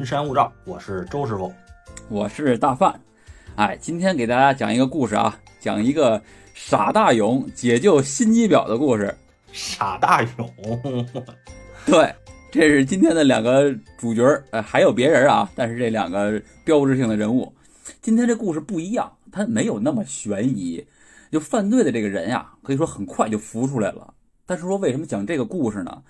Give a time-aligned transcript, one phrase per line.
[0.00, 1.52] 云山雾罩，我是周师傅。
[2.08, 2.98] 我是大范，
[3.56, 6.18] 哎，今天给大家讲一个故事啊，讲一个
[6.54, 9.14] 傻大勇解救心机婊的故事。
[9.52, 10.50] 傻大勇，
[11.84, 12.14] 对，
[12.50, 17.52] 这是今天的两个主角儿，呃，还有别人啊，但是这两个标志性的人物，
[18.00, 20.82] 今天这故事不一样，它没有那么悬疑，
[21.30, 24.14] 就犯罪的这个人呀，可以说很快就浮出来了。
[24.46, 26.02] 但是说为什么讲这个故事呢？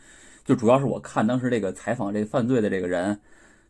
[0.45, 3.21] 就主要是我看当时这个采访这个犯罪的这个人，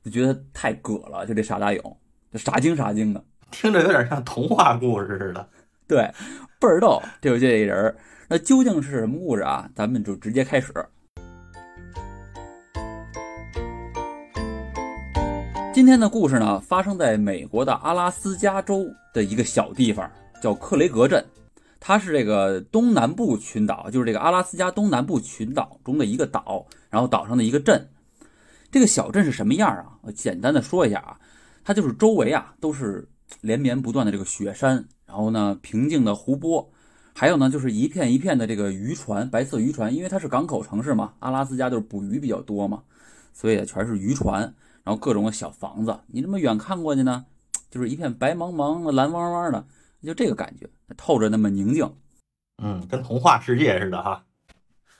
[0.02, 1.96] 就觉得太葛了，就这傻大勇，
[2.32, 5.48] 就傻精傻精的， 听着有点像童话故事似的。
[5.86, 6.10] 对，
[6.58, 7.96] 倍儿逗，这就这人儿。
[8.28, 9.68] 那究竟是什么故事啊？
[9.74, 10.72] 咱们就直接开始。
[15.74, 20.10] 今天的故事呢，发生在美国的阿拉斯加州的一个小地方，
[20.41, 21.25] 叫克雷格镇。
[21.78, 27.88] 它是这个东南部群岛，就是这个阿拉斯加东南部群岛中的一个岛，然后岛上的一个镇。
[28.70, 29.98] 这个小镇是什么样啊？
[30.02, 31.18] 我简单的说一下啊，
[31.64, 33.08] 它就是周围啊都是
[33.40, 36.70] 连绵不断的这个雪山，然后呢平静的湖泊。
[37.12, 42.82] 还有呢，就是一片一片的这个渔船，白色渔船，因为它是港口城市嘛，阿拉斯加就是捕鱼比较多嘛，
[43.34, 44.42] 所以全是渔船，
[44.84, 47.26] 然后各种的小房子，你这么远看过去呢，
[47.68, 49.62] 就是一片白茫茫、蓝汪汪的，
[50.02, 51.92] 就这个感觉，透着那么宁静。
[52.62, 54.24] 嗯，跟童话世界似的哈。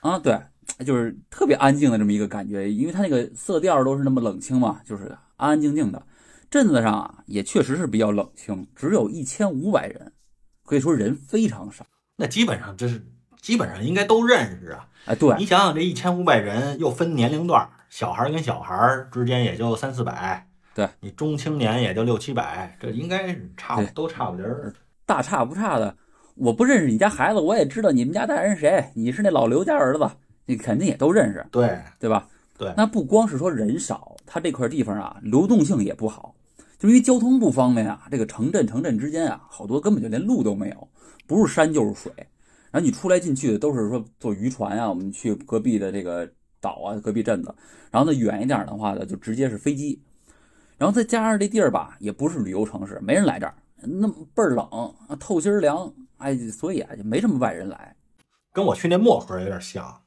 [0.01, 0.37] 啊，对，
[0.83, 5.05] 就是特别安静的这么一个感觉，因为它那个色调都是那么冷清嘛，就是
[5.37, 6.01] 安安静静的。
[6.49, 10.11] 镇子上啊，也确实是比较冷清，只有一千五百人，
[10.65, 11.85] 可以说人非常少。
[12.17, 13.01] 那基本上这是
[13.39, 14.87] 基本上应该都认识啊。
[15.05, 18.75] 哎，对，你想想这一千五百人又分年龄段，小孩跟小孩
[19.11, 20.45] 之间也就三四百，
[20.75, 24.73] 对你中青年也就六七百，这应该是差不都差不离儿。
[25.05, 25.95] 大差不差的。
[26.35, 28.91] 我不认识你家孩子，我也知道你们家大人是谁。
[28.95, 30.09] 你是那老刘家儿子，
[30.45, 32.27] 你肯定也都认识，对对吧？
[32.57, 36.35] 对，那不光是说人少，它这块地方啊，流动性也不好，
[36.77, 38.07] 就是因为交通不方便啊。
[38.11, 40.87] 这个城镇城镇之间啊，好多根本就连路都没有，
[41.25, 42.11] 不是山就是水。
[42.69, 46.29] 然后你出来进去的都是说坐渔船啊，我们去隔壁的这个
[46.59, 47.53] 岛啊，隔壁镇子。
[47.89, 50.01] 然后呢，远一点的话呢，就直接是飞机。
[50.77, 54.67] 然后再加上这地儿吧，也不是旅游城市，没人来这儿，那么倍儿冷，
[55.19, 57.95] 透心儿凉，哎，所以啊，就没什么外人来
[58.53, 60.00] 跟我去那漠河有点像。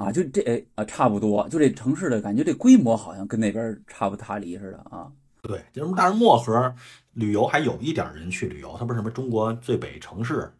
[0.00, 0.12] 啊。
[0.12, 5.10] 就这哎啊，差不多，就这城市的感觉，这规模好像跟那边差不他离似的啊。
[5.42, 6.74] 对，就是但是漠河
[7.12, 10.50] 旅游还有一点人去旅游，它不是什么中国最北城市，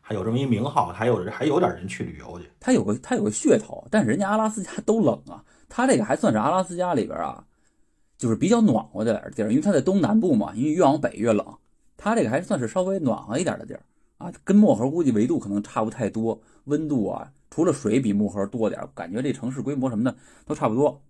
[0.00, 2.48] 还有这么一名号，还有还有点人去旅游去。
[2.58, 7.44] 它有个它有个噱头，但是人家阿拉斯加都冷啊，它这个还算是阿拉斯加里边啊，
[8.16, 11.46] 就是比较暖和的地儿，因为它在东南部嘛，因为越往北越冷，
[11.98, 13.82] 它这个还算是稍微暖和一点的地儿
[14.16, 20.16] 啊，跟漠河估计纬度可能差不太多，温度啊，除了水比木河多点儿，感觉这城市规模什么的
[20.46, 21.02] 都差不多。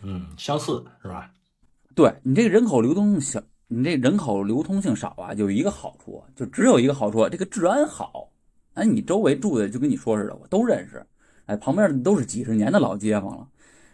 [0.00, 1.30] 嗯，相似是吧？
[1.94, 8.30] 对你这个人口流动性小，你这人口流通性少啊，有一个好处，就只有一个好处，这个治安好。
[8.74, 11.04] 哎，你周围住的就跟你说似的，我都认识，
[11.46, 13.46] 哎，旁边都是几十年的老街坊了。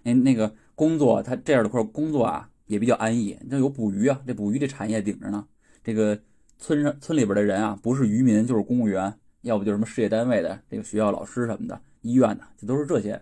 [0.04, 3.36] 哎那个工作，他这样的块工作啊，也比较安逸。
[3.48, 5.44] 那有捕鱼啊，这捕鱼这产业顶着呢。
[5.82, 6.16] 这个
[6.58, 9.12] 村上村里边的人啊，不是渔民就是公务员，
[9.48, 13.20] 要不就是什么事业单位的，这个学校老师什么的，医院的，这都是这些。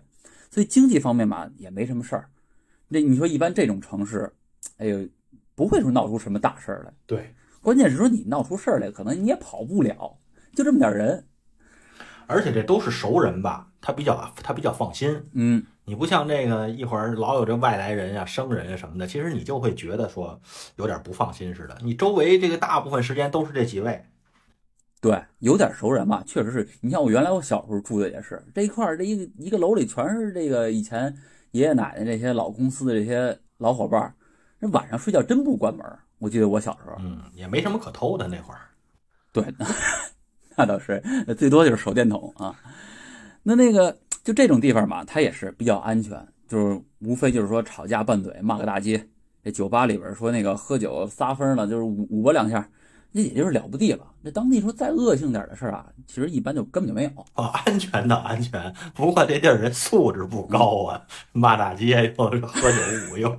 [0.51, 2.29] 所以经济方面嘛，也没什么事儿。
[2.89, 4.31] 那你说一般这种城市，
[4.77, 5.07] 哎呦，
[5.55, 6.93] 不会说闹出什么大事儿来。
[7.05, 10.17] 对，关键是说你闹出事儿来，可能你也跑不了，
[10.53, 11.25] 就这么点人。
[12.27, 15.29] 而且这都是熟人吧，他比较他比较放心。
[15.31, 20.41] 嗯，你不像这个一会儿老有这外来人啊、生人啊什么的，其实你就会觉得说
[20.75, 21.77] 有点不放心似的。
[21.81, 24.05] 你周围这个大部分时间都是这几位，
[24.99, 31.15] 对，有点熟人吧，确实是你像我原来我小时候住的也是这一块儿，这一个一个楼里全是这个以前
[31.51, 34.13] 爷爷奶奶这些老公司的这些老伙伴儿，
[34.59, 35.85] 那晚上睡觉真不关门。
[36.19, 38.59] 我记得我小时候，嗯，也没什么可偷的那会儿。
[39.31, 39.45] 对，
[40.57, 40.99] 那倒是，
[41.37, 42.59] 最多就是手电筒啊。
[43.43, 49.07] 那那个就这种地方嘛，它也是比较安全，就是无非就是说吵架拌嘴骂个大街。
[49.43, 52.67] 这酒吧里边说那个喝酒撒疯了，就是捂捂巴两下，
[53.17, 54.05] 那也就是了不地了。
[54.21, 57.09] 那当地说再恶性点的事儿啊，其实一般就根本就没有。
[57.33, 62.77] 啊，安全的安全，不过这地儿人素质不高啊，骂大街又是喝酒
[63.11, 63.35] 舞又。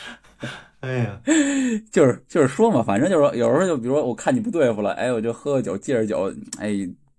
[0.80, 1.20] 哎呀，
[1.90, 6.70] 就是就是说嘛，反正就是说有时候就比如说我看你不对付了，哎，我就喝个酒借着酒，哎，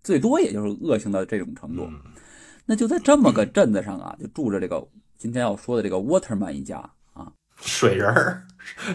[0.04, 1.84] 最多也就是恶性的这种程度。
[1.86, 2.00] 嗯
[2.72, 4.88] 那就在这么个镇子上啊，就住着这个
[5.18, 6.92] 今天要说的这个 Waterman 一家啊
[7.62, 8.46] 水人儿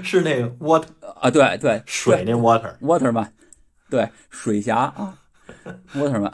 [0.02, 3.28] 是那个 water 啊，对对，水那 water，Waterman，
[3.90, 5.18] 对，水侠啊
[5.94, 6.32] ，Waterman。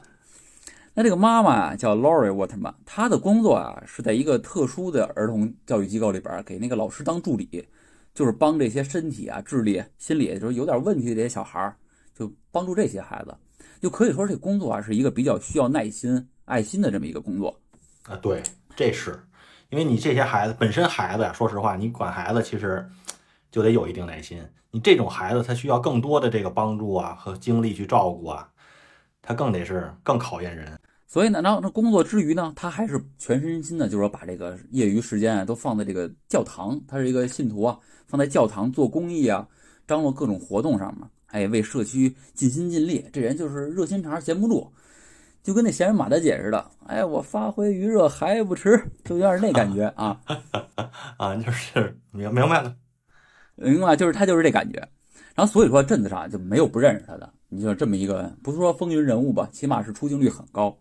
[0.92, 7.66] 那这个妈妈啊叫 Lori Waterman，她的工作啊是在一个特殊的儿童教育机构里边儿给那个老师当助理，
[8.12, 11.74] 就是帮这些身体啊、智力、心理就是有点问题的这些小孩儿，
[12.14, 13.34] 就帮助这些孩子，
[13.80, 17.58] 就可以说这工作啊是一个比较需要耐心、爱心的这么一个工作。
[18.02, 18.42] 啊，对，
[18.74, 19.18] 这是
[19.70, 22.84] 因为你这些孩子本身孩子呀，说实话，你管孩子其实
[23.50, 24.42] 就得有一定耐心。
[24.72, 28.48] 你这种孩子他需要更多的这个帮助啊和精力去照顾啊，
[29.22, 30.78] 他更得是更考验人。
[31.06, 37.76] 所以呢，然后那工作之余呢，他还是全身心的，就是说把这个业余时间啊都放在这个教堂，他是一个信徒啊，
[38.06, 39.46] 放在教堂做公益啊，
[39.88, 43.04] 张罗各种活动上面，哎，为社区尽心尽力。
[43.12, 44.72] 这人就是热心肠，闲不住，
[45.42, 50.20] 就跟那闲人马大姐似的，哎，我发挥余热还不迟，就有点那感觉啊
[51.16, 52.74] 啊，就是明明白了。
[53.56, 54.78] 明白，就是他就是这感觉。
[55.34, 60.76] 然后所以说镇子上就没有不认识他的，你就这么一个，不是说风云人物吧，起码是出镜率很高。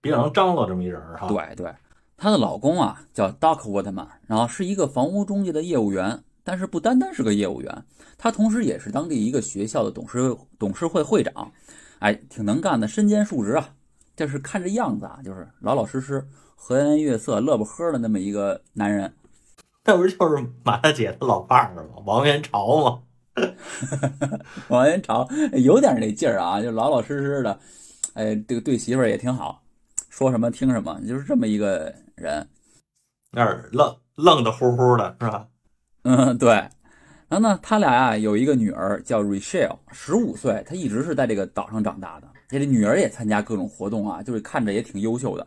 [0.00, 1.28] 比较能张罗这么一人儿哈。
[1.28, 1.72] 对对，
[2.16, 7.84] 她的老公啊叫 Doc Waterman，然后是一个房屋中介的业务员，但是不单单是个业务员，
[8.18, 11.52] 他同时也是当地一个学校的董事董事会会长，
[11.98, 13.68] 哎，挺能干的，身兼数职啊。
[14.16, 19.14] 这是看这样子啊，就是老老实实、和颜悦色、乐不呵的那么一个男人。
[19.84, 22.02] 那不是就是马大姐的老伴儿吗？
[22.04, 23.02] 王元朝吗？
[24.68, 27.60] 王元朝有点那劲儿啊，就老老实实的，
[28.14, 29.62] 哎，这个对媳妇儿也挺好，
[30.08, 32.48] 说什么听什么，就是这么一个人。
[33.32, 35.46] 那儿愣愣的乎乎的，是吧？
[36.04, 36.48] 嗯，对。
[37.28, 42.28] 然后呢，他俩呀有一个女儿叫 Rachel，十五岁，她一直是在这个岛上长大的。
[42.48, 45.46] 这女儿也参加各种活动啊，就是看着也挺优秀的，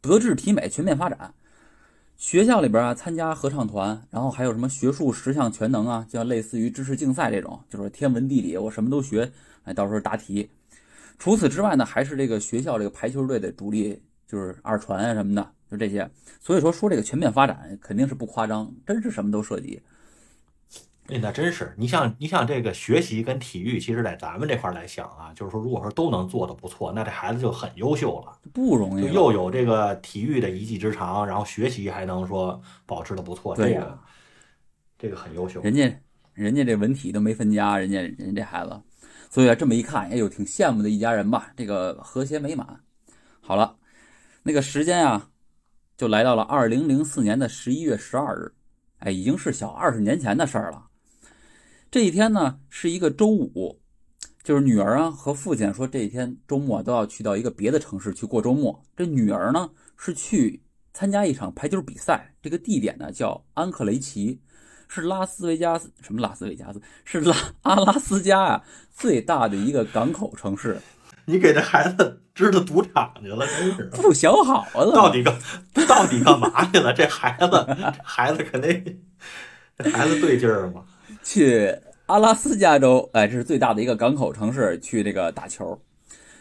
[0.00, 1.32] 德智体美全面发展。
[2.16, 9.30] 学校里边啊，参加合唱团，然后还有什么学术十项全能啊，就像类似于知识竞赛这种，就是天文地理我什么都学，
[9.64, 10.48] 哎，到时候答题。
[11.18, 16.08] 除此之外呢，还是这个学校这个排球队的主力，就是二传啊什么的，就这些。
[16.40, 19.82] 所以说说这个全面发展肯定是不夸张，真是什么都涉及。
[21.08, 33.98] 哎，那真是，你像你像这个学习跟体育，其实在咱们这块来想啊，就是说，如果说都能做得不错，那这孩子就很优秀了，不容易，又有这个体育的一技之长，然后学习还能说保持的不错，这个
[34.98, 35.60] 这个很优秀。
[35.60, 35.94] 人家
[36.32, 38.80] 人家这文体都没分家，人家人家这孩子，
[39.28, 42.66] 所以啊，这么一看，哎呦，挺羡慕的一家人吧，这个和谐美满。
[43.42, 43.76] 好了，
[44.42, 45.28] 那个时间啊，
[45.98, 48.50] 就来到了二零零四年的十一月十二日，
[49.00, 50.82] 哎，已经是小二十年前的事儿了。
[51.94, 53.80] 这一天呢是一个周五，
[54.42, 58.82] 就是女儿啊和父亲说这一天周末都要去到一个别的城市去过周末。
[58.96, 60.60] 这女儿呢是去
[60.92, 64.40] 参加一场排球比赛，这个地点呢叫安克雷奇，
[64.88, 70.80] 是拉斯维加斯什么拉斯维加斯是拉阿拉斯加啊最大的一个港口城市。
[71.26, 74.92] 你给这孩子支到赌场去了，真是不想好了。
[74.96, 75.38] 到底干
[75.86, 76.92] 到底干嘛去了？
[76.92, 79.00] 这孩子孩子肯定
[79.78, 80.82] 这孩子对劲儿吗？
[81.24, 81.74] 去
[82.06, 85.76] 阿拉斯加州，哎，这是最大的一个港口城市，去这个打球。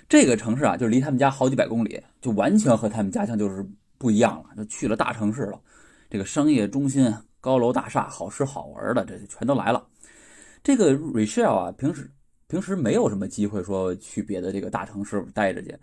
[0.10, 3.66] 这个城市啊，就离他们家好几百公里，就完全和他们家乡就是
[3.98, 4.50] 不一样了。
[4.58, 5.60] 就去了大城市了，
[6.10, 9.84] 这个商业中心、高楼大厦、好吃好玩的，这就全都来了。
[10.62, 12.12] 这个 Rachel 啊，平时
[12.48, 15.78] 平时没有什么机会说去别的这个大城市待着去，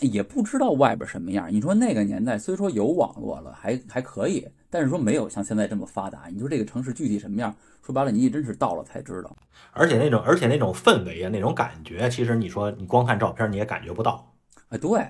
[0.00, 1.52] 也不知道外边什么样。
[1.52, 6.28] 你说那个年代虽说有网络了，还还可以，但是说没有像现在这么发达。
[6.32, 7.54] 你说这个城市具体什么样？
[7.82, 9.36] 说白了，你也真是到了才知道，
[9.72, 14.34] 而且那种，而且那种氛围啊，那种感觉，其实你说你光看照片你也感觉不到。
[14.70, 15.06] 哎，对，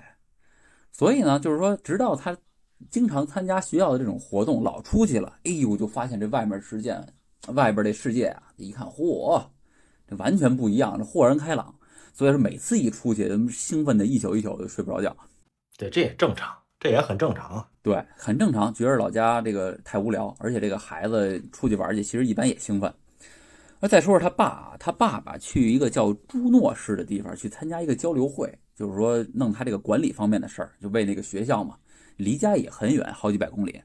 [0.91, 2.37] 所以呢，就是说，直到他
[2.91, 7.01] 经常参加学校的这种活动，老出去了，哎呦，就发现这外面世界，
[7.49, 9.45] 外边这世界啊，一看，嚯，
[10.09, 11.73] 这完全不一样，这豁然开朗。
[12.13, 15.17] 所以说，每次一出去，兴奋的一宿一宿就睡不着觉。
[15.79, 16.62] 对，这也正常。
[16.83, 18.75] 这也很正常，对，很正常。
[18.75, 22.93] 觉着老家这个太无聊，而且这个孩子出去玩去，其实一般也兴奋。
[23.79, 31.77] 那再说说他爸，他爸爸去一个叫朱诺市的地方去参加一个交流会，就是说弄他这个管理方面的事儿，就为那个学校嘛，
[32.17, 33.81] 离家也很远，好几百公里。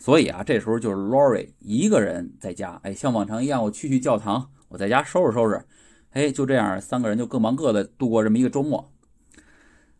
[0.00, 5.64] 所以啊，这时候就是 Lori 一个人在家，哎，像往常一样，我去去教堂，我在家收拾收拾，
[6.10, 8.92] 哎，就这样，三个人就各忙各的度过这么一个周末。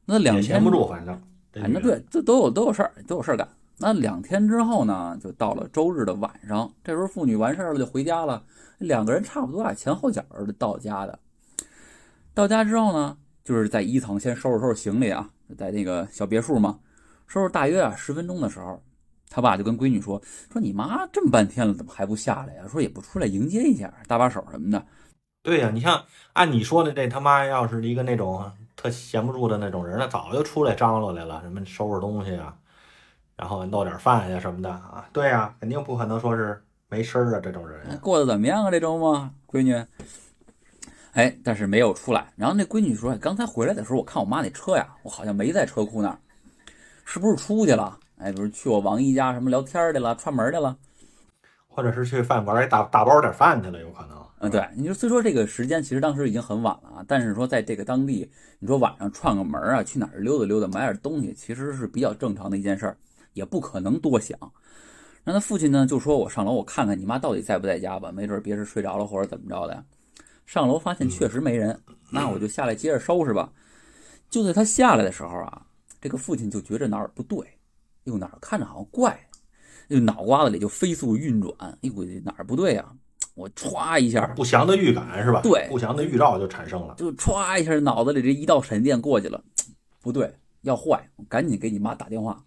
[0.04, 1.22] 那两天闲不住，反正。
[1.52, 3.48] 反正对，这都有都有事儿，都有事儿干。
[3.78, 6.72] 那两天之后呢，就到了周日的晚上。
[6.82, 8.42] 这时候妇女完事儿了就回家了，
[8.78, 11.18] 两个人差不多啊前后脚的到家的。
[12.34, 16.78] 到家之后呢，就是在一层先收拾收拾行李啊，在那个小别墅嘛，
[17.26, 18.82] 收拾大约啊十分钟的时候，
[19.30, 20.20] 他爸就跟闺女说
[20.52, 22.64] ：“说你妈这么半天了，怎么还不下来呀？
[22.68, 24.84] 说也不出来迎接一下，搭把手什么的。”
[25.42, 28.50] 对呀，你像按你说的，这他妈要是一个那种。
[28.80, 32.54] 特闲不住的那种人，那早就出来张罗来了，什么收拾东西啊，
[33.34, 35.04] 然后弄点饭呀什么的啊。
[35.12, 37.98] 对呀，肯定不可能说是没声儿啊，这种人。
[37.98, 38.70] 过得怎么样啊？
[38.70, 39.84] 这周末，闺女？
[41.14, 42.32] 哎，但是没有出来。
[42.36, 46.18] 然后那闺女说：“刚才回来的时候，我看我妈那车呀，我好像没在车库那儿，
[47.04, 47.98] 是不是出去了？
[48.18, 50.76] 哎，比如去我王姨家什么聊天去了，串门去了，
[51.66, 54.17] 或者是去饭馆给打打包点饭去了，有可能。
[54.40, 58.30] 嗯，对，你说虽说这个时间其实当时已经很晚了啊，但是说在这个当地，
[58.60, 62.96] 你说晚上串个门啊，去哪儿溜达溜达，买点东西，其实是比较正常的一件事儿，
[63.32, 64.38] 也不可能多想。
[65.24, 69.84] 那他父亲呢，就说我上楼我看看你妈到底在不在家吧，没准别是睡着了或者怎么着的。
[70.46, 71.78] 上楼发现确实没人，
[72.10, 73.52] 那我就下来接着收拾吧。
[74.30, 75.66] 就在他下来的时候啊，
[76.00, 77.44] 这个父亲就觉着哪儿不对，
[78.04, 79.18] 哟哪儿看着好像怪，
[79.88, 81.92] 就脑瓜子里就飞速运转，哎呦
[82.24, 82.86] 哪儿不对呀？
[83.38, 85.40] 我歘一下，不祥的预感是吧？
[85.42, 89.40] 对，不祥的预兆就产生了，就歘一下，脑子里这一道闪电过去了，
[90.02, 92.44] 不对，要坏，赶紧给你妈打电话。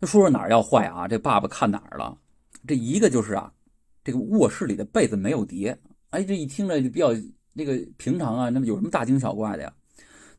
[0.00, 1.06] 他说说哪儿要坏啊？
[1.06, 2.18] 这爸爸看哪儿了？
[2.66, 3.52] 这一个就是啊，
[4.02, 5.78] 这个卧室里的被子没有叠。
[6.10, 7.10] 哎，这一听着就比较
[7.52, 9.72] 那个平常啊，那么有什么大惊小怪的呀？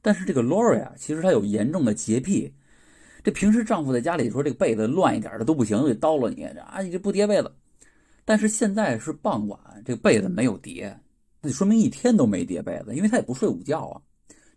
[0.01, 2.53] 但是这个 Lori 啊，其实她有严重的洁癖。
[3.23, 7.53] 这平时丈夫在家里说这个被子乱一点的都不行，得叨了你啊，你这不叠被子。
[8.25, 10.97] 但是现在是傍晚，这个被子没有叠，
[11.41, 14.01] 那就说明一天都没叠被子，因为他也不睡午觉啊，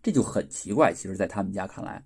[0.02, 0.92] 这就很奇怪。
[0.92, 2.02] 其实，在他们家看来，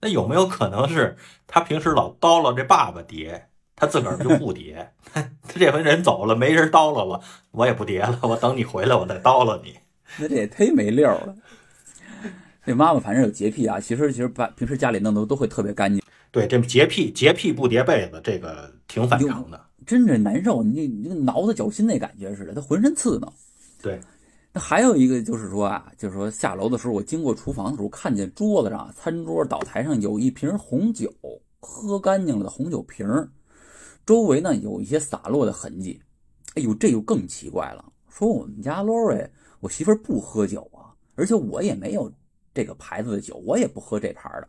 [0.00, 3.46] 那有没有可能是他平时老叨唠这爸爸叠？
[3.76, 7.18] 他自个儿就不叠， 他这回人走了，没人叨唠了，
[7.50, 9.74] 我也不叠了，我等你回来，我再叨唠你。
[10.20, 11.34] 那这也忒没溜了。
[12.66, 16.02] 这妈妈反正有洁癖啊，其实其实把平时家里弄得都会特别干净。
[16.30, 20.62] 对，这洁癖洁癖不叠被子，这个挺反常的，真是难受。
[20.62, 23.32] 你你这挠子脚心那感觉似的，他浑身刺挠。
[23.82, 24.00] 对，
[24.52, 31.12] 那还有一个就是说啊，就是说下楼的时候，我经过厨房的时候，看见桌子上、餐桌、岛台上有一瓶红酒，
[31.60, 33.06] 喝干净了的红酒瓶。
[34.06, 36.00] 周围呢有一些洒落的痕迹，
[36.54, 37.92] 哎呦，这就更奇怪了。
[38.08, 39.28] 说我们家 Lori，
[39.60, 42.12] 我媳妇儿不喝酒啊，而且我也没有
[42.52, 44.48] 这个牌子的酒，我也不喝这牌的。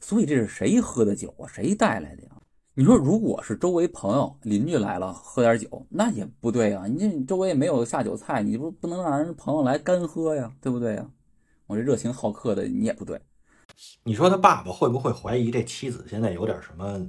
[0.00, 1.48] 所以这是谁喝的酒啊？
[1.48, 2.30] 谁带来的呀？
[2.76, 6.86] 你说如果是周围朋友、邻居来了喝点酒，那也不对啊。
[6.88, 11.06] 你这周围也没有下酒菜，你不不能让人朋友来干喝呀，对不对呀？
[11.68, 13.20] 我这热情好客的，你也不对。
[14.02, 17.00] 你说他爸爸会不会怀疑这妻子现在有点什么？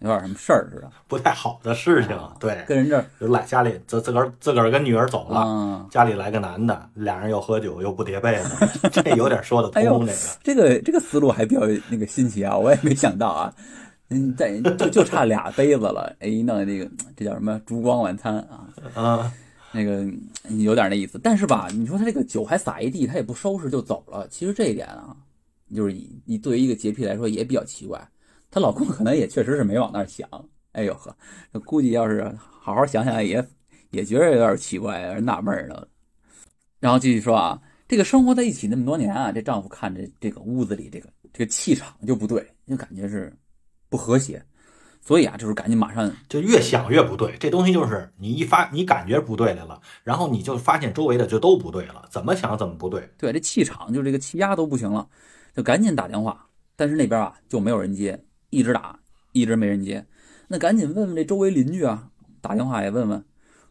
[0.00, 2.18] 有点什么事儿似的，不太好的事情。
[2.40, 10.04] 对，跟人这就来家里自自个儿自个儿跟女儿走了，家里来个男的，俩人又喝酒又不叠被子， 这有点说得通。
[10.04, 13.54] 这个这个这个思路还比较那个新奇啊，我也没想到啊。
[14.08, 18.68] 嗯，在就就差俩杯子了，哎，弄那个这叫什么烛光晚餐啊？
[18.94, 19.32] 啊，
[19.72, 20.06] 那个
[20.58, 21.18] 有点那意思。
[21.22, 24.26] 但是吧，你说他这个酒还洒一地，他也不收拾就走了。
[24.28, 25.16] 其实这一点啊，
[25.74, 28.00] 就是你你作为一个洁癖来说也比较奇怪。
[28.48, 30.28] 她老公可能也确实是没往那儿想，
[30.72, 31.14] 哎呦呵，
[31.64, 33.44] 估计要是好好想想也
[33.90, 35.86] 也觉得有点奇怪，有点纳闷了。
[36.78, 43.36] 然后继续说啊，这个生活在一起那么多年啊，这丈夫看着这个屋子里这个这个气场就不对，就感觉是
[43.88, 44.44] 不和谐，
[45.00, 47.36] 所以啊，就是赶紧马上就越想越不对。
[47.38, 53.10] 这东西就是你一发你感觉不对来了，然后你就发现周围的就都不对了，怎么想怎么不对。
[53.18, 55.08] 对，这气场就这个气压都不行了，
[55.54, 58.22] 就赶紧打电话，但是那边啊就没有人接。
[58.50, 59.00] 一直打，
[59.32, 60.06] 一直没人接，
[60.46, 63.22] 那赶紧问问这周围邻居啊，打电话也问问，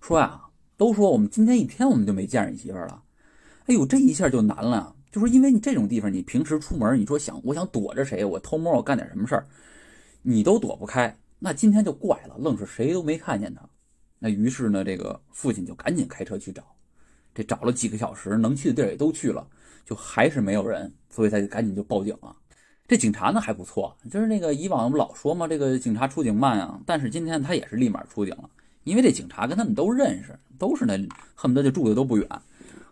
[0.01, 0.41] 说呀，
[0.75, 3.01] 都说我们今天一天我们就没见着你媳妇了，
[3.67, 9.47] 哎呦，这一下就难了，就是因为你这种地方，你平时出门，你说想我想躲着谁，我偷摸我干点什么事儿，
[10.27, 13.61] 你都躲不开，那今天就怪了，愣是谁都没看见他，
[14.17, 16.63] 那于是呢，这个父亲就赶紧开车去找，
[17.31, 19.47] 这找了几个小时，能去的地儿也都去了，
[19.85, 22.35] 就还是没有人，所以他就赶紧就报警了。
[22.87, 28.49] 这警察呢还不错，就是那个以往我们老说嘛，这个警察出警慢啊，但是今天他也是立马出警了，
[28.83, 30.97] 因为这警察跟他们都认识，都是那
[31.35, 32.27] 恨不得就住的都不远，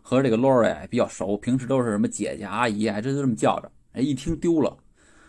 [0.03, 3.71] 和这个 Lori 比较熟，平时都是什么姐姐阿姨啊，这就这么叫着。
[3.93, 4.75] 哎，一听丢了，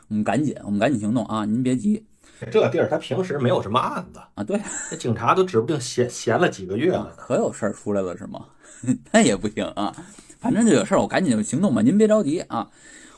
[0.08, 1.44] 我们赶紧，我们赶紧行动啊！
[1.44, 2.04] 您别急，
[2.50, 8.46] 这地儿他平时没有什么案子啊，对，这警察都指不定闲闲了几个月了，可有事儿出来了是吗？
[9.12, 9.94] 那也不行啊，
[10.38, 12.68] 反正就有事儿，我赶紧就行动吧，您别着急啊。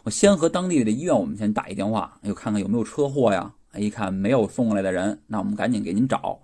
[0.05, 3.53] 我先和当地的医院，我们先打一电话，又看看有没有车祸呀。
[3.79, 6.41] 一看没有送过来的人，那我们赶紧给您找，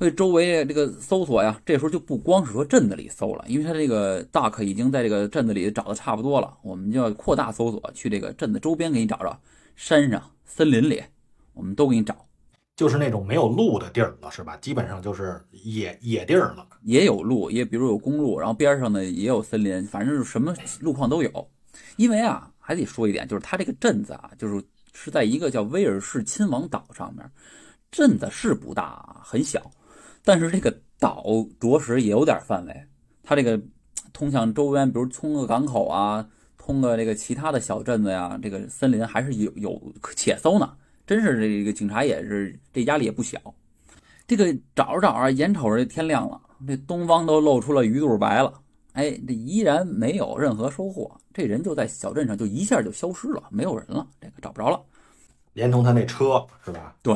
[0.00, 1.60] 为周围这个搜索呀。
[1.64, 9.40] 这时候就不光是说镇子里搜了，因为他这个 Duck 已经在这个镇子里找的差不多了，我们就要扩大搜索，去这个镇子周边给你找找，
[9.76, 11.02] 山上、森林里，
[11.54, 12.16] 我们都给你找，
[12.76, 14.56] 就是那种没有路的地儿了，是吧？
[14.58, 21.50] 基本上就是野野地儿了，也有路，也比如有公路，然后边上呢也有森林，反正是什么路况都有，
[21.96, 22.46] 因为啊。
[22.62, 27.28] 还得说一点，就是它这个镇子啊，就是是在一个叫威尔士亲王岛上面，
[27.90, 29.60] 镇子是不大，很小，
[30.24, 31.24] 但是这个岛
[31.58, 32.86] 着实也有点范围，
[33.22, 33.60] 它这个
[34.12, 39.80] 通向周边，比如通个港口啊，通个这个其他的小镇子呀，这个森林还是有有
[40.16, 40.76] 且搜呢。
[41.06, 43.38] 真是这个警察也是这压力也不小。
[44.28, 48.60] 这个找着找着，眼瞅着天亮了，这东方都露出了鱼肚白了。
[48.92, 54.80] 哎，这依然没有任何收获，这人就在小镇上就一下就消失了，没有人了，这个找不着了。
[55.54, 56.94] 连同他那车是吧？
[57.02, 57.14] 对，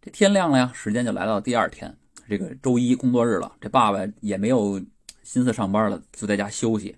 [0.00, 1.94] 这天亮了呀，时间就来到第二天，
[2.28, 3.56] 这个周一工作日了。
[3.60, 4.80] 这爸爸也没有
[5.22, 6.96] 心思上班了，就在家休息，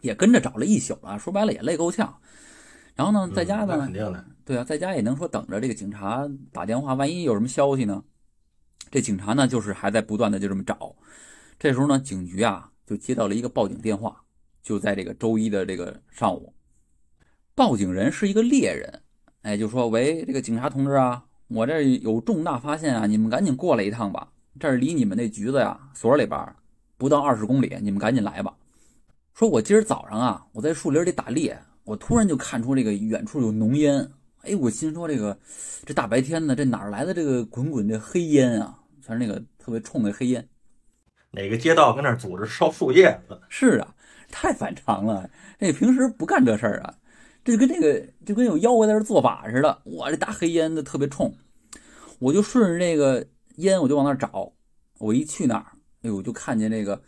[0.00, 1.18] 也跟着找了一宿了。
[1.18, 2.14] 说白了也累够呛。
[2.94, 8.02] 然后呢，在家呢，肯定的，对啊，在家也能说等着这个警察打电话，万一有什么消息呢？
[8.90, 10.96] 这警察呢，就是还在不断的就这么找。
[11.58, 14.22] 这时候呢，警局啊就接到了一个报警电话，
[14.62, 16.54] 就在这个周一的这个上午，
[17.54, 19.02] 报警人是一个猎人。
[19.42, 24.32] 哎，就说喂，这个警察同志啊，我这有重大发现啊，你们赶紧过来一趟吧。
[24.58, 26.38] 这儿离你们那局子呀所里边
[26.96, 28.54] 不到二十公里，你们赶紧来吧。
[29.34, 34.08] 说我今儿早上啊，我在树林里打猎，我突然就看出这个远处有浓烟。
[34.42, 35.38] 哎，我心说这个
[35.84, 38.78] 这大白天的，这哪来的这个滚滚的黑烟啊？
[39.02, 40.48] 全是那个特别冲的黑烟。
[41.30, 43.40] 哪个街道跟那儿组织烧树叶子？
[43.48, 43.94] 是啊，
[44.30, 45.28] 太反常了。
[45.58, 46.94] 这平时不干这事儿啊。
[47.44, 51.32] 这就跟那个就跟有妖怪在这做法似的，哇，这大黑烟的特别冲，
[52.18, 53.24] 我就顺着这个
[53.56, 54.52] 烟我就往那儿找，
[54.98, 55.66] 我一去那儿，
[56.02, 57.02] 哎呦，就看见这个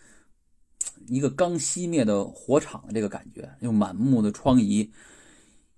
[1.06, 4.88] 一个刚熄灭的火场的这个感觉，又满目的疮痍，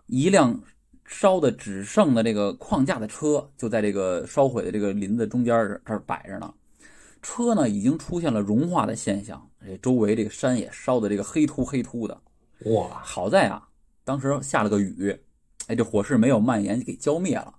[0.06, 0.60] 一辆
[1.04, 6.54] 烧的只剩的这个框架的车就在这个烧毁的这个林子中间这儿摆着呢，
[7.20, 12.20] 车呢已经出现了融化的现象，这周围这个山也烧的这个黑秃黑秃的，
[12.66, 13.66] 哇，好在啊。
[14.02, 15.16] 当时下了个雨，
[15.66, 17.54] 哎，这火势没有蔓延，给浇灭了。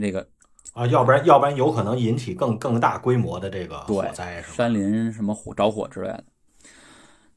[0.00, 0.26] 这个
[0.74, 6.24] 啊，要不然要不然有可能引起更更大规模的这个火灾，是山林什么火着火之类的。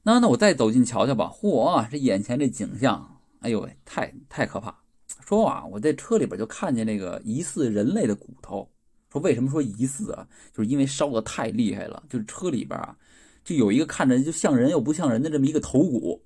[0.02, 1.32] 那那我再走近瞧瞧吧。
[1.32, 4.76] 嚯，这眼前这景象，哎呦喂，太太可怕！
[5.24, 8.68] 说啊，我在车里边就看见那个疑似人类的骨头。
[9.12, 10.28] 说为什么说疑似啊？
[10.52, 12.98] 就是因为烧的太厉害了，就是车里边啊，
[13.44, 16.20] 就有一个看着就像人又不像人的这么一个头骨。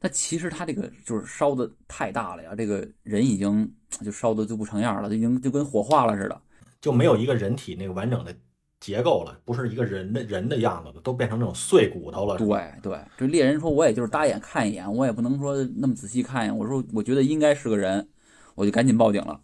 [0.00, 3.68] 那其实他这个就是烧的太大了呀，这个人已经
[4.04, 6.40] 就烧的就不成样了，已经就跟火化了似的，
[6.80, 8.32] 就没有一个人体那个完整的
[8.78, 12.36] 结构了，不是一个人的人的样子了，都变成那种碎骨头了。
[12.36, 16.56] 对对，这猎人说，我也就是搭眼看一眼，我也不能说那么仔细看一眼。
[16.56, 18.08] 我说，我觉得应该是个人，
[18.54, 19.40] 我就赶紧报警了。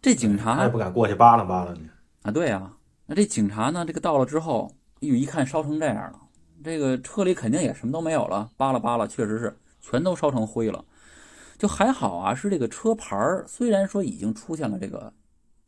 [0.00, 1.80] 这警察也不敢过去扒拉扒拉你
[2.22, 2.30] 啊。
[2.30, 2.72] 对呀，
[3.06, 6.20] 那这警察呢，这个到了之后，哟，一看烧成这样了。
[6.62, 10.84] 这个车里肯定也什么都没有了，扒拉扒拉，确实是全都烧成灰了。
[11.58, 15.12] 就还好啊，是这个车牌儿，虽然说已经出现了这个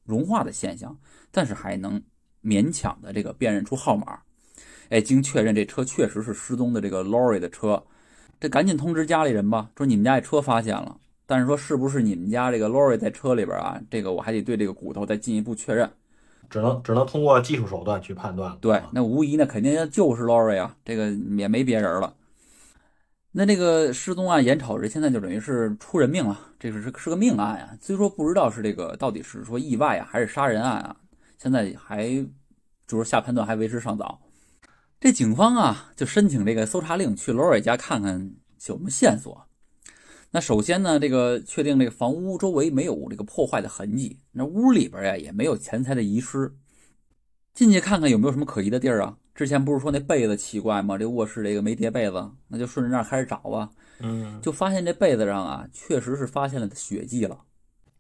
[0.05, 0.97] 融化的现象，
[1.31, 2.03] 但是还能
[2.43, 4.19] 勉强的这个辨认出号码。
[4.89, 7.83] 哎，经确认，这车确实是失踪的这个 Lori 的车。
[8.41, 13.81] 这赶紧通知家里人吧，说你们家这车发现了，但是说是不是你们家这个 Lori 在车里边啊？
[13.91, 15.89] 这个我还得对这个骨头再进一步确认。
[16.51, 18.57] 只能只能通过技术手段去判断。
[18.61, 22.15] 对，那无疑那肯定就是 Lori 啊，这个也没别人了。
[23.33, 27.77] 那这个失踪案眼瞅着现在就等于是出人命了，这是是是个命案啊。
[27.81, 30.97] 虽说不知道是这个到底是说意外啊还是杀人案啊，
[31.37, 32.09] 现在还
[32.87, 34.21] 就是下判断还为时尚早。
[35.01, 38.21] 这警方啊就申请这个搜查令去 Lori 家看看
[38.69, 39.47] 有什么线索。
[40.35, 46.53] 那首先呢，这个确定这个房屋周围没有这个破坏的痕迹，那屋里边呀也没有钱财的遗失。
[47.53, 49.17] 进去看看有没有什么可疑的地儿啊？
[49.33, 50.99] 之前不是说那被子奇怪吗？
[50.99, 53.71] 这卧室这个没叠被子，那就顺着那儿开始找啊。
[54.01, 57.39] 嗯，就发现这被子上啊，确实是发现了血迹了。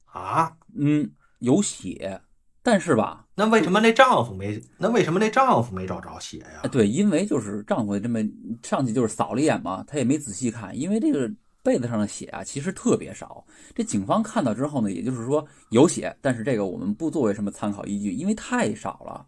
[0.06, 2.20] 啊，嗯，有血，
[2.64, 4.60] 但是吧，那为什么那丈夫没？
[4.76, 6.68] 那为什么那丈夫没找着血呀？
[6.72, 8.18] 对，因为就是丈夫这么
[8.60, 11.30] 上去就是扫了一眼嘛，他也没仔细看，因为这个。
[11.64, 13.42] 被子上的血啊，其实特别少。
[13.74, 19.26] 这警方看到之后呢，也就是说有血，但是这个我们不作为什么参考依据，因为太少了。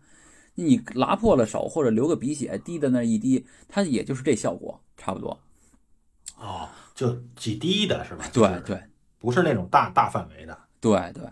[0.54, 5.40] 你拉破了手或者流个鼻血滴在那一滴，它也就是这效果，差不多。
[6.38, 8.26] 哦，就几滴的是吧？
[8.32, 8.82] 对对，
[9.18, 10.58] 不是那种大大范围的。
[10.78, 11.24] 对对，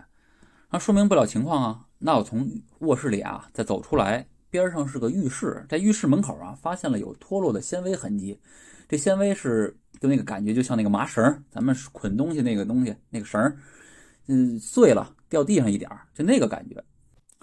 [0.71, 1.85] 那说明不了情况啊。
[1.99, 8.39] 那我从卧室里啊再走出来，边上是个浴室，在浴室门口啊发现了有脱落的纤维痕迹，
[8.89, 9.77] 这纤维是。
[10.05, 13.57] 就那个感觉，就像那个麻绳，咱们捆东西那个东西，那个绳儿，
[14.27, 16.75] 嗯，碎了掉地上一点儿，就那个感觉，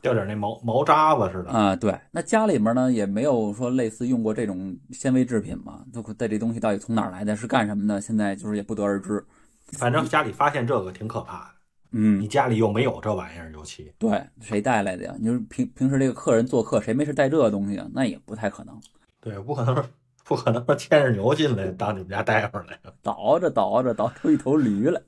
[0.00, 1.74] 掉点那毛毛渣子似的啊。
[1.74, 9.24] 对，那家里面呢也没有说类似用过这种纤维制品嘛，就在这东西到底从哪儿来的，是干什么的，现在就是也不得而知。
[9.72, 11.50] 反正家里发现这个挺可怕的。
[11.90, 15.14] 嗯你，家里又没有这玩意儿，尤其对，谁带来的呀？
[15.18, 17.88] 你说平平时这个客人做客，谁没事带这个东西啊？
[17.92, 18.80] 那也不太可能。
[19.20, 19.82] 对，不可能是
[20.24, 25.00] 不可能说牵着牛进来当你们家待会儿来，倒着倒着倒出一头驴来，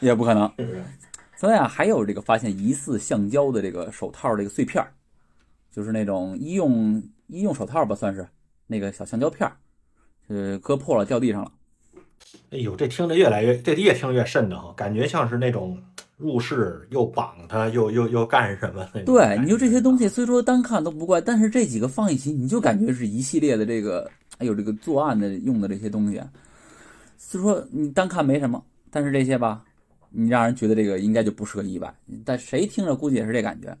[0.00, 0.52] 也不可能。
[1.36, 4.92] 所以啊，还有这个发现疑似橡胶的这个手套这个碎片儿，
[5.70, 8.28] 就是那种医用医用手套吧，算是
[8.66, 9.56] 那个小橡胶片儿，
[10.28, 11.52] 呃，割破了掉地上了。
[12.50, 15.80] 哎呦，这听着越来越，这越听越瘆得慌，感觉像是那种
[16.18, 18.84] 入室又绑他，又又又干什么。
[19.06, 26.20] 对，你就这些东西，虽说单看都不怪，但是这几个放一起，你就感觉是一系列的这个，还有这个作案的用的这些东西。
[27.16, 29.62] 虽说你单看没什么，但是这些吧，
[30.10, 31.94] 你让人觉得这个应该就不是个意外。
[32.24, 33.76] 但谁听着估计也是这感觉。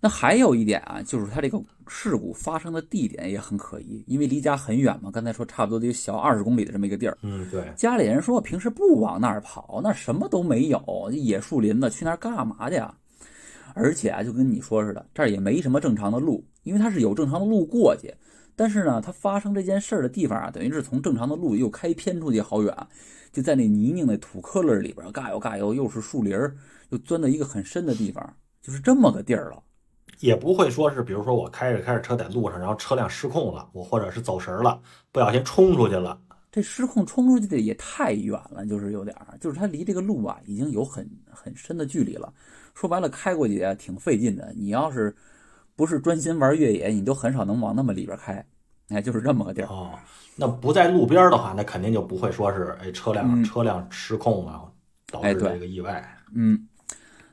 [0.00, 7.16] 那还有一点啊，就是他这个事故发生的地点也很可疑，因为离家很远嘛，刚才说差不多得小二十公里的这么一个地儿。
[7.22, 12.94] 嗯，对，家里人说平时不往那儿跑，那儿什么都没有，野树林子，去那儿干嘛去啊？
[13.74, 18.12] 而且啊，就跟你说似的，这儿也没什么正常的路，因为它是有正常的路过去。
[18.56, 22.74] 但是呢，它发生这件事儿的地方啊，等于是从正常的路又开偏出去好远，
[23.32, 26.56] 就在那泥泞的土坷垃里边儿，嘎悠嘎悠，又是树林儿，
[26.88, 29.62] 又钻到一个很深的地方，就是这么个地儿了。
[30.20, 34.80] 也不会说是，比如说我开着开着车在路上，然后车辆失控了，我或者是走神儿了，
[35.12, 36.20] 不小心冲出去了。
[36.50, 42.32] 这失控冲出去的也太远了，就是有点儿，就是它离这个路啊已经有很很深的距离了。
[42.74, 44.52] 说白了，开过去啊挺费劲的。
[44.56, 45.14] 你要是
[45.76, 48.44] 不是专心玩越野，你都很少能往那么里边开。
[48.88, 49.66] 哎，就是这么个地儿。
[49.66, 49.90] 哦，
[50.34, 54.72] 那不在路边儿的话，那肯定就不会说是哎车辆、嗯车辆失控了，
[55.12, 56.02] 导致这个意外。
[56.34, 56.66] 嗯，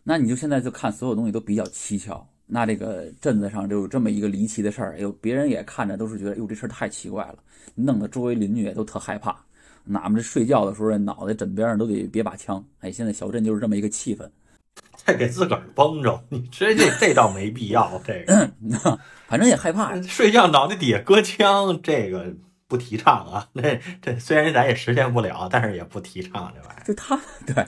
[0.04, 2.28] 那你就现在就看所有东西都比较蹊跷。
[2.48, 7.36] 那这个镇子上就有这么一个离奇的事儿，哎呦，别人也看着都是觉得，哟，这事儿太奇怪了，
[7.76, 9.36] 弄得周围邻居也都特害怕。
[9.84, 12.64] 哪怕这睡觉的时候，脑袋枕边上都得别把枪。
[12.80, 14.30] 哎，现在小镇就是这么一个气氛。
[14.96, 18.02] 再给自个儿绷着，你这这这倒没必要。
[18.06, 18.52] 这个
[19.28, 20.02] 反正也害怕。
[20.02, 22.34] 睡觉脑袋底下搁枪，这个
[22.68, 23.48] 不提倡啊。
[23.54, 26.84] 那这虽然咱也实现不了，但是也不提倡这玩意儿。
[26.86, 27.66] 就他 对，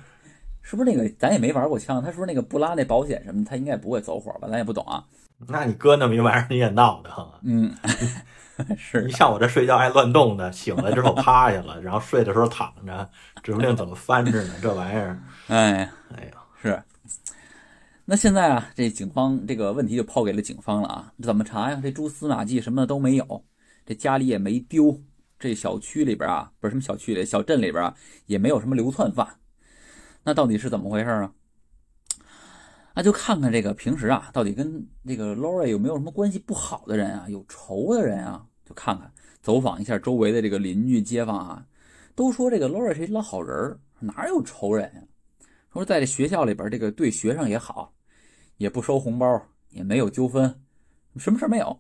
[0.70, 2.04] 是不是那个咱也没玩过枪？
[2.04, 4.50] 他说那个不拉那保险什么，他应该不会走火吧？
[4.50, 5.02] 咱也不懂啊。
[5.48, 7.40] 那你搁那么一玩意儿，你也闹得慌啊。
[7.44, 7.74] 嗯，
[8.78, 13.10] 是你像我这睡觉爱乱动的，醒了之后趴下了，然后睡的时候躺着，
[13.42, 14.56] 指不定怎么翻着呢。
[14.62, 16.84] 这玩意儿，哎，哎呀，是。
[18.04, 21.80] 那现在啊，这警方这个问题就抛给了警方了啊，怎么查呀？
[21.82, 23.46] 这蛛丝马迹什么的都没有，
[23.86, 25.00] 这家里也没丢，
[25.40, 29.26] 这小区里边啊，不是什么小区里，小镇里边啊，也没有什么流窜犯，
[30.28, 31.32] 那到底是怎么回事啊？
[32.94, 39.10] 那就看看这个平时啊，到底跟这个 Lori 有没有什么关系不好的人啊，有仇的人啊，就看看，
[39.42, 41.66] 走访一下周围的这个邻居街坊啊，
[42.14, 45.02] 都说这个 Lori 是一老好人儿，哪有仇人呀、
[45.72, 47.94] 说在这学校里边，这个对学生也好，
[48.58, 50.54] 也不收红包，也没有纠纷，
[51.16, 51.80] 什么事儿没有。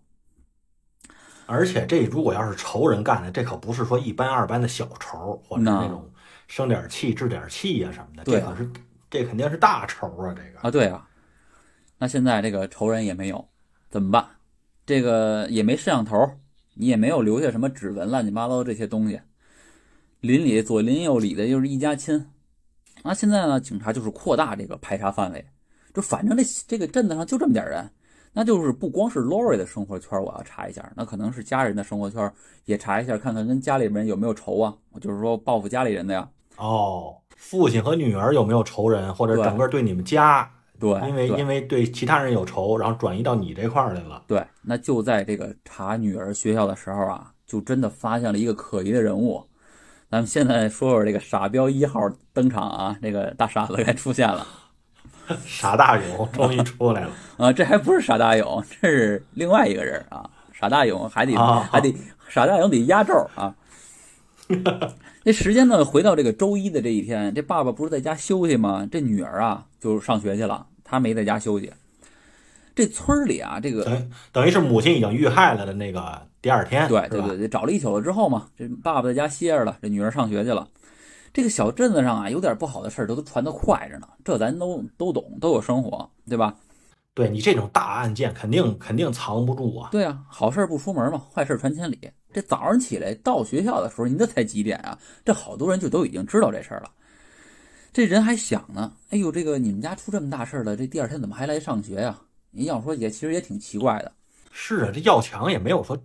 [1.47, 6.09] 而且这如果要是仇人干的，这可不是说一般二般的小仇，或者那种
[6.47, 8.69] 生点气治点气呀、什么的，对这可是
[9.09, 10.33] 这肯定是大仇啊！
[10.33, 11.07] 这个啊，对啊，
[11.97, 13.47] 那现在这个仇人也没有，
[13.89, 14.25] 怎么办？
[14.85, 16.29] 这个也没摄像头，
[16.73, 19.19] 你也没有留下什么指纹、乱七八糟这些东西。
[20.21, 22.25] 邻里左邻右里的又是一家亲，
[23.03, 25.45] 那现在呢，警察就是扩大这个排查范围，
[25.93, 27.87] 就反正这这个镇子上就这么点人，
[28.33, 32.33] 那就是不光是 Lori 的生活圈，我要查一下，那可能是家人的生活圈
[32.65, 36.27] 也查一下，看看跟家里人有没有仇啊，我就是说报复家里人的呀。
[36.57, 44.23] 哦，父亲和女儿有没有仇人，或者整个对你们家，对，对因为因为对其他人有仇，然后转移到你这块儿来了。
[44.27, 49.43] 对，那就在这个查女儿学校的时候啊，就真的发现了一个可疑的人物。
[50.09, 51.99] 咱们现在说说这个傻彪一号
[52.33, 54.45] 登场啊，这个大傻子该出现了
[55.45, 60.29] 傻大勇终于出来了， 啊，这还不是傻大勇，这是另外一个人啊。
[60.53, 61.95] 傻大勇还得、啊还得
[62.27, 63.53] 傻大勇得压轴啊。
[65.27, 68.87] 这时间呢，回到这个周一的这一天，这爸爸不是在家休息吗？
[68.89, 71.69] 这女儿啊就上学去了，他没在家休息。
[72.73, 80.65] 这村里啊，这个等于等于是母亲已经遇害了的那个第二天，对对对，找了一宿了之后嘛，这爸爸在家歇着了，这女儿上学去了。
[81.33, 84.07] 这个小镇子上啊，有点不好的事儿，都都传得快着呢。
[84.23, 86.55] 这咱都都懂，都有生活，对吧？
[87.13, 89.89] 对你这种大案件，肯定肯定藏不住啊。
[89.91, 91.99] 对啊，好事不出门嘛，坏事传千里。
[92.37, 94.95] 这早上起来到学校的时候，你这才几点啊？
[95.25, 96.91] 这好多人就都已经知道这事儿了。
[97.91, 102.21] 这人还想呢，哎呦，这个你们家出这么大事儿了，这第二天怎么还来上学呀、
[102.51, 104.11] 你要说也其实也挺奇怪的。
[104.51, 105.97] 是啊，这要强也没有说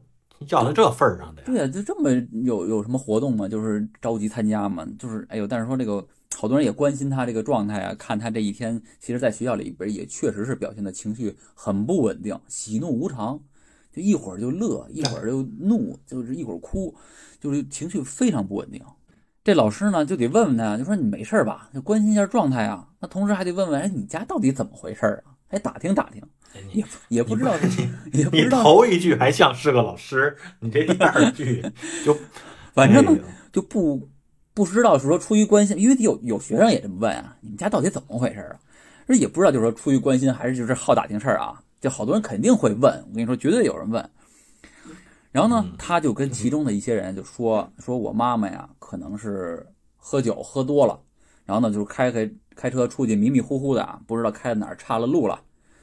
[0.48, 1.46] 要到这份儿上的呀。
[1.46, 2.10] 对呀、就这么
[2.44, 3.46] 有有什么活动吗？
[3.46, 6.02] 就是着急参加嘛，就是哎呦，但是说这个
[6.34, 13.38] 好多人也关心他这个状态啊，看他这一天，其实在学校里边也确实是表现的情绪很不稳定，喜怒无常，
[13.92, 16.94] 就一会儿就乐，一会儿就怒，就是一会儿哭，
[17.38, 18.80] 就是情绪非常不稳定。
[19.44, 21.68] 这老师呢就得问问他，就说你没事吧？
[21.74, 22.88] 就关心一下状态啊。
[23.00, 25.34] 那同时还得问问，哎，你家到底怎么回事啊？
[25.48, 26.22] 还打听打听，
[26.72, 27.52] 也也不知道，
[28.12, 31.62] 也不你知道，头一句还像是个老师，你这第二句
[32.06, 32.16] 就
[32.72, 33.14] 反正呢
[33.52, 34.08] 就不
[34.54, 38.56] 不知道是说出于关心，因为有有学生也这么问啊，你们家到底怎么回事啊？
[39.06, 44.10] 这也不知道就是说出于关心还是就是好打听事儿啊，就好多人肯定会问，我跟你说绝对有人问。
[45.32, 49.66] 然后呢嗯，他就跟其中的一些人就说说我妈妈呀，可能是
[49.96, 51.00] 喝酒喝多了，
[51.44, 55.42] 然后呢就是开开开车出去迷迷糊糊的啊，不知道开到哪儿岔了路了，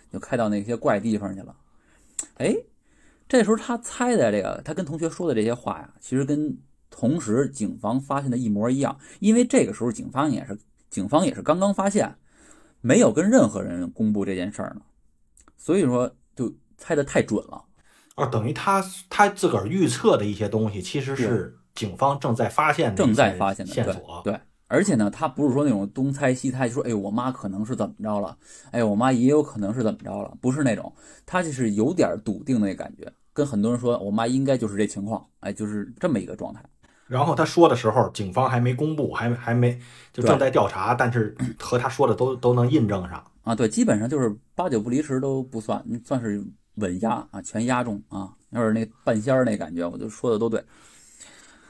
[0.10, 1.54] 就开到那些怪地方去了。
[2.36, 2.56] 哎，
[3.28, 6.58] 这时候他猜的这个，他跟同学说的这些话呀，其实跟
[6.90, 10.58] 同时警方发现的一模一样，因为这个时候警方也是
[10.90, 12.16] 警方也是刚刚发现，
[12.82, 14.82] 没有跟任何人公布这件事儿呢，
[15.60, 17.64] 所以说就猜的太准了。
[18.16, 24.22] 哦，等于他他自个儿预测的一些东西，其实是警方正在发现的正在发现的，线索。
[24.24, 28.36] 对，而且呢，他不是说那种东猜西猜，说哎，我妈可能是怎么着了，
[28.72, 30.92] 哎，我妈也有可能是怎么着了，不是那种，
[31.26, 36.62] 他就是有点笃定那感觉，跟很多人说我妈应该就是这情况，哎，就是这么一个状态。
[37.08, 39.80] 然后他说的时候，警方还没公布，还还没
[40.12, 43.24] 就正在调查，但是和他说的都都能印证上。
[43.44, 46.44] 啊，对，基本上就是八九不离十都不算，嗯算是
[46.76, 50.64] 稳压啊，全压中啊，要是那半仙儿那感觉，我就说的都对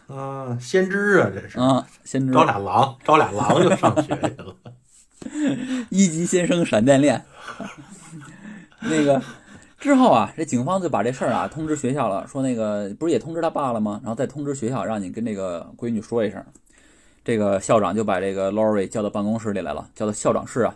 [0.07, 1.87] 啊、先知啊，这是啊。
[2.03, 4.55] 先知招俩狼，招俩狼就上学去了。
[5.91, 7.23] 一级先生闪电恋，
[8.81, 9.21] 那个
[9.77, 13.99] 之后啊，这警方就把这事儿啊通知学校了，说那个不是也通知他爸了吗？
[14.03, 16.43] 然后再通知学校，让你跟这个闺女说一声。
[17.23, 20.75] 这个校长就把这个 Lori 叫到办公室里来了，叫到校长室啊。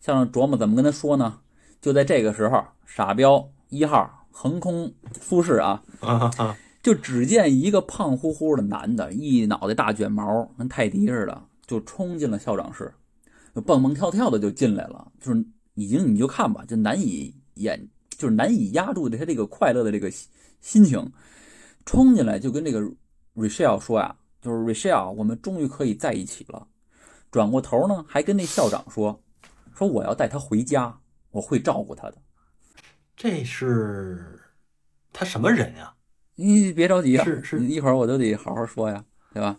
[0.00, 1.40] 校长琢磨怎么跟他说呢？
[1.80, 6.56] 就在这个时候，傻彪一号横空出世啊，啊啊！
[6.82, 12.92] 就只见一个胖乎乎的男的，一脑袋大卷毛，跟泰迪似的，就冲进了校长室，
[13.54, 17.86] 就蹦蹦跳跳的就进来了，就是已经你就看吧，就难以掩，
[18.16, 20.28] 就是难以压住他这个快乐的这个心
[20.60, 21.12] 心情，
[21.84, 22.80] 冲进来就跟这个
[23.34, 26.66] Rachel 说呀，就是 Rachel，我们终于可以在一起了。
[27.30, 29.22] 转过头呢，还跟那校长说，
[29.74, 30.98] 说我要带他回家，
[31.30, 32.16] 我会照顾他的。
[33.16, 34.40] 这是
[35.12, 35.92] 他什么人呀？
[36.36, 39.04] 你别着急啊，是是一会儿我都得好好说呀，
[39.34, 39.56] 对吧？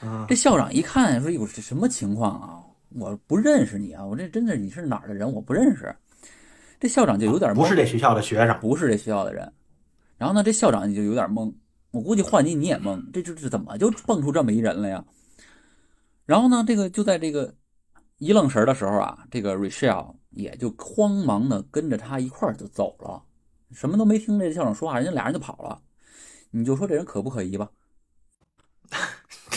[0.00, 2.64] 啊这校长一看说：“哟，这什么情况啊？
[2.90, 4.04] 我不认识你啊！
[4.04, 5.30] 我这真的你是哪儿的人？
[5.30, 5.94] 我不认识。”
[6.80, 8.58] 这校长就有点懵，不是这学校的学生。
[8.60, 9.52] 不是这学校的人。
[10.16, 11.52] 然后呢，这校长就有点懵。
[11.90, 15.04] 我估计换你你也懵，这这这怎么就蹦出这么一人来呀？
[16.26, 17.54] 然后呢，这个就在这个
[18.18, 23.22] 一愣神儿的时候啊，这个 Rachel 也就慌忙的跟着他一块儿就走了，
[23.72, 25.80] 什么都没听这校长说话，人家俩人就跑了。
[26.50, 27.68] 你就说这人可不可疑吧？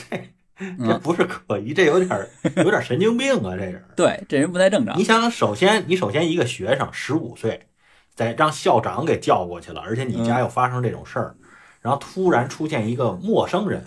[0.10, 3.56] 这这不是可疑，这有点儿 有点儿神经病啊！
[3.58, 5.04] 这人，对，这人不太正常你。
[5.04, 7.68] 想想，首先你首先一个学生十五岁，
[8.14, 11.36] 在让校长给叫过去了，而且你家又发生这种事儿，
[11.80, 13.84] 然后突然出现一个陌生人，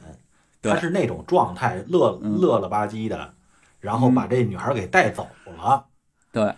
[0.63, 3.35] 他是那种状态，乐嗯乐了吧唧的，
[3.85, 5.85] 然后把这女孩给带走了。
[6.33, 6.51] 对，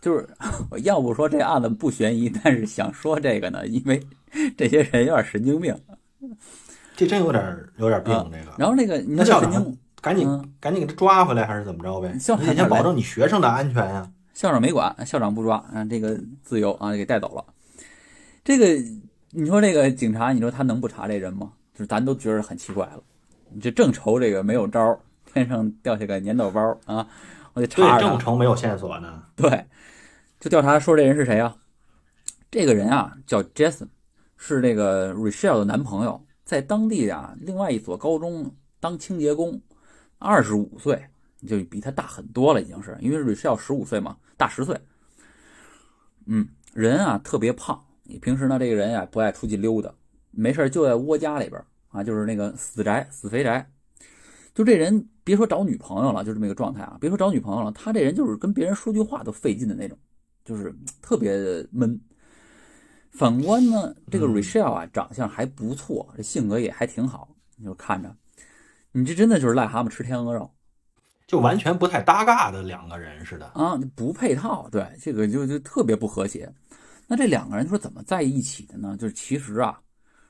[0.00, 0.28] 就是
[0.70, 4.00] 我 要不说这案子不悬疑，但是想说这个呢，因为
[4.56, 5.76] 这些人有点神经病。
[6.94, 7.44] 这真有点
[7.78, 8.52] 有点儿病，啊这个。
[8.56, 12.16] 然后那个你那校长赶紧嗯赶紧给他抓回来，还是怎么着呗？
[12.16, 14.08] 校长你得先保证你学生的安全呀。
[14.32, 17.44] 校长没管，校长不抓，啊，这个自由啊给带走了。
[18.44, 18.66] 这个
[19.32, 21.50] 你说这个警察，你说他能不查这人吗？
[21.74, 23.02] 就是咱都觉得很奇怪了。
[23.50, 24.98] 你这正愁这个没有招儿，
[25.36, 27.06] 天上掉下个粘豆包啊，
[27.52, 28.08] 我得，查查他。
[28.08, 29.22] 正愁没有线索呢。
[29.36, 29.66] 对，
[30.40, 31.54] 就调查说这人是谁啊？
[32.50, 33.88] 这个人啊叫 Jason，
[34.38, 39.60] 是这个 Rachel 的男朋友，在当地啊另外一所高中当清洁工，
[40.18, 41.04] 二十五岁，
[41.46, 44.80] 就比他大很多了，已经是因为 Rachel 十五岁嘛，大十岁。
[46.24, 49.92] 嗯，人啊特别胖，你平时呢这个人呀、不爱出去溜达，
[50.30, 53.70] 没事儿就在窝家里边啊，就是那个死宅、死肥宅。
[54.54, 59.98] 就这人别说找女朋友了，就这么一个状态啊，别说找女朋友了，他这人就是跟别人说句话都费劲的那种，
[60.44, 61.32] 就是嗯特别
[61.72, 62.00] 闷。
[63.10, 68.14] 反观呢，这个嗯 Rachel 啊，长相还不错，这性格也还挺好，你就看着，
[68.92, 70.48] 你这真的就是癞蛤蟆吃天鹅肉
[71.26, 73.46] 就完全不太搭嘎的两个人似的。
[73.46, 76.48] 啊，不配套，对，这个就就特别不和谐。
[77.08, 78.96] 那这两个人说怎么在一起的呢？
[78.96, 79.80] 就是其实啊，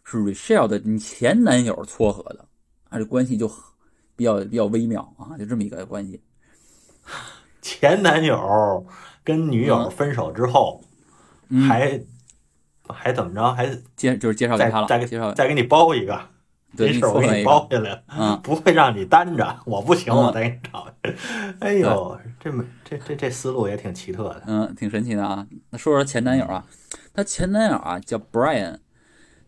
[0.05, 2.49] 是 Rachel 的你前男友撮合的，
[2.89, 3.47] 啊，这关系就
[4.17, 6.23] 比较比较微妙啊，就这么一个关系。
[7.61, 8.87] 前男友
[9.23, 10.83] 跟女友分手之后，
[11.49, 12.01] 嗯，还
[12.89, 13.53] 还怎么着？
[13.53, 16.21] 还介就是介绍给他了，再再给介绍再给你包一个，
[16.77, 20.89] 对你这事我给你包下来了，嗯，不会让你单着，我不行，嗯我再给你找。
[21.61, 24.43] 哎呦，这么这这这思路也挺奇特的。
[24.47, 25.47] 嗯，挺神奇的啊。
[25.71, 26.65] 那说说前男友啊，
[27.13, 28.79] 他前男友啊叫 Brian，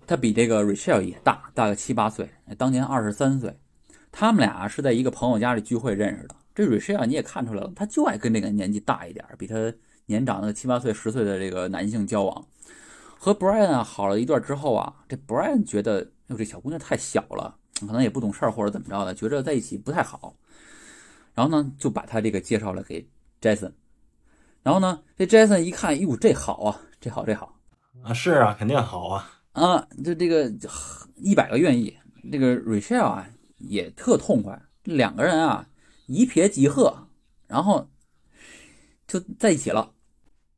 [0.07, 3.59] 他比这个 Rachel 也大，大个七八岁，当年二十三岁。
[4.11, 6.35] 他们俩是在一个朋友家里聚会认识的。
[6.55, 9.73] 这 Rachel 你也看出来了，他就爱跟这个年纪大一点儿，比他
[10.07, 12.47] 年长的七八岁、十岁的这个男性交往。
[13.17, 20.35] 和 Brian 啊好了一段之后啊，这 Brian 觉得哟这小姑娘太小了，可能也不懂事儿或者怎么着的，觉着在一起不太好。
[21.35, 23.09] 然后呢，就把他这个介绍了给
[23.41, 23.73] Jason。
[24.63, 27.59] 然后呢，这 Jason 一看，哟，这好啊，这好，这好
[28.03, 29.31] 啊，是啊，肯定好啊。
[29.53, 29.89] 啊！
[30.05, 30.53] 就这个
[31.17, 31.97] 一百个愿意，
[32.31, 35.69] 这个 Rachel 啊也特痛快，两个人啊
[36.07, 37.09] 一瞥即合，
[37.47, 37.89] 然后
[39.07, 39.93] 就在一起了。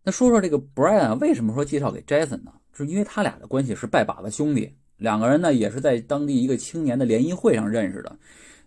[0.02, 2.52] 那说说这个 Brian 为什么说介绍给 Jason 呢？
[2.72, 8.18] 是因为他俩的关系是拜把子兄弟，两个人呢也是在当地一个青年的联谊会上认识的，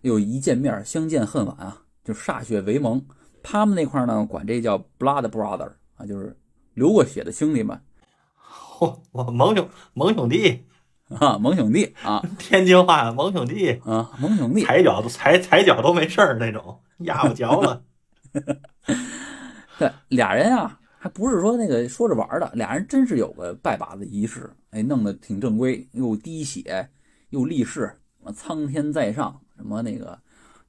[0.02, 3.04] 又一见面相见恨晚啊，就歃血为盟。
[3.42, 6.36] 他们那块呢管这叫 Blood Brother 啊，就是
[6.74, 7.80] 流过血的兄弟们
[8.78, 10.64] 嚯，我盟兄盟兄弟，
[11.20, 14.64] 啊，萌兄弟啊 天津话萌兄弟，啊，萌兄弟。
[14.64, 17.82] 踩脚都踩踩脚都没事儿那种，压不着了。
[19.78, 26.88] 对，俩人啊，还不是说那个说着玩儿的，俩人真是有个拜把子仪式，哎，弄得挺正规，又滴血，
[27.30, 30.18] 又立誓，什么苍天在上，什么那个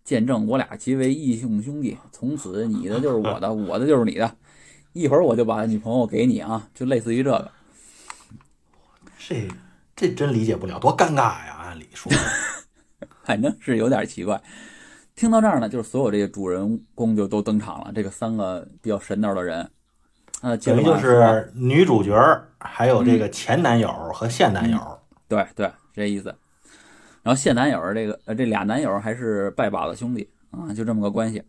[0.04, 4.36] 见证我俩结为义兄兄弟，从此你的就是我的，我的就是你的，
[4.94, 7.52] 一会儿我就把女朋友给你啊，就类似于这个。
[9.18, 9.48] 这
[9.96, 11.56] 这真理解不了，多尴尬呀！
[11.64, 12.12] 按理说，
[13.24, 14.42] 反正是有点奇怪。
[15.16, 19.70] 听到这儿呢，就是所有这个主人公就都登场了，这个三个比较神道的人，
[20.42, 22.14] 呃，接等于就是女主角，
[22.60, 24.78] 还有这个前男友和现男友。
[25.30, 26.36] 对对，这意思。
[27.24, 31.42] 然后现男友这个呃，这俩男友还是拜把子兄弟啊，就这么个关系。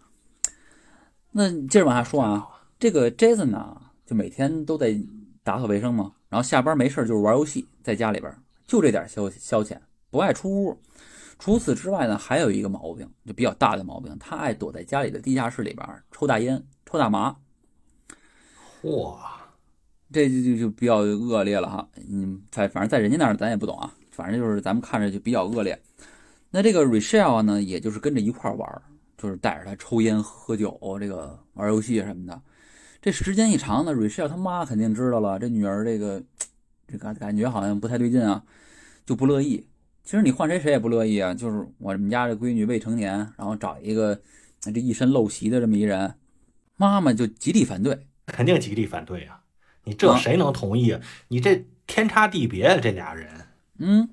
[1.32, 2.46] 那接着往下说啊，
[2.78, 4.96] 这个 Jason 呢，就每天都在
[5.42, 9.78] 打扫卫生嘛，然后下班没事儿就是玩游戏，在家里边就这点消消遣，
[10.10, 10.76] 不爱出屋。
[11.38, 17.36] 除此之外呢，还有一个毛病，就比较大的毛病，他爱躲在家里的地下室里边抽大烟、抽大麻。
[18.82, 19.16] 嚯，
[20.12, 21.88] 这就就就比较恶劣了哈。
[22.10, 25.80] 嗯，在反正在人家那儿咱也不懂啊，反正就是咱们看着就比较恶劣。
[26.50, 28.82] 那这个 Rachel 呢，也就是跟着一块玩，
[29.16, 32.42] 就是带着他抽烟、喝酒，这个玩游戏什么的。
[33.00, 36.20] 这时间一长呢，Rachel 他妈肯定知道了，这女儿这个
[36.86, 38.44] 这个感觉好像不太对劲啊，
[39.04, 39.66] 就不乐意。
[40.04, 44.20] 其实你换谁谁也不乐意啊，就是我们家这闺女未成年，然后找一个
[44.60, 46.14] 这一身陋习的这么一人，
[46.76, 48.06] 妈妈就极力反对。
[48.26, 49.40] 肯定极力反对啊！
[49.84, 51.00] 你这啊谁能同意啊？
[51.28, 53.28] 你这天差地别啊，这俩人。
[53.78, 54.08] 嗯，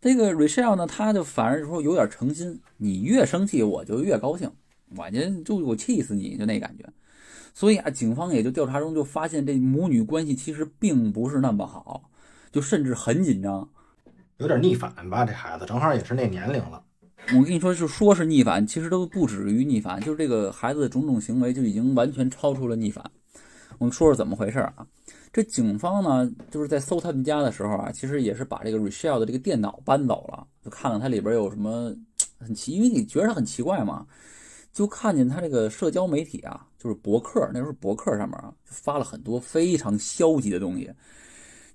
[0.00, 4.50] 这个 Rachel 呢，他就反而说有点诚心，你越生气我就越高兴，
[4.96, 6.84] 我就就我气死你，就那感觉。
[7.54, 12.10] 所以啊，警方也就调查中就发现这母女关系其实并不是那么好，
[12.50, 13.68] 就甚至很紧张。
[14.38, 15.24] 有点逆反吧？
[15.24, 16.82] 这孩子正好也是那年龄了。
[17.28, 23.04] 我跟你说，就说是逆反，其实都不止于逆反，就是这个孩子的种种行为就已经完全超出了逆反。
[23.78, 24.86] 我们说说怎么回事啊？
[25.32, 31.94] 这警方呢，就是在搜他们家的时候啊，其实也是把这个 Rachel 的这个电脑搬走了，就看看它里边有什么
[32.40, 34.04] 很奇，因为你觉得它很奇怪嘛，
[34.72, 40.90] 就看见他这个社交媒体啊，就是博客，那时候博客上面啊，就发了很多非常消极的东西，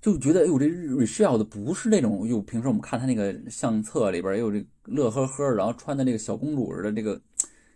[0.00, 7.20] 就觉得哎呦，这 Rachel 的不是那种，哟，平时我们看他那个相册里边也有这乐呵呵，然后穿的那个小公主似的这个。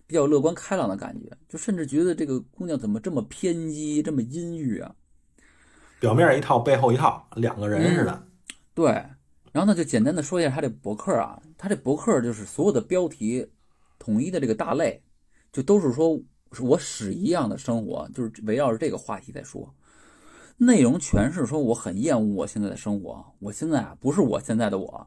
[0.04, 4.94] 比较乐观开朗的感觉，就甚至觉得这个姑娘怎么这么偏激，这么阴郁啊？
[6.00, 8.22] 表面一套，背后一套，两个人似的。
[8.74, 8.90] 对，
[9.52, 13.48] 然后呢，就简单的说一下他这博客啊，他这博客就是所有的标题
[13.98, 15.02] 统一的这个大类，
[15.50, 16.20] 就都是说
[16.60, 19.72] 我屎一样的生活，就是围绕着这个话题在说，
[20.56, 25.06] 内容全是说我很厌恶我现在的生活，我现在啊不是我现在的我，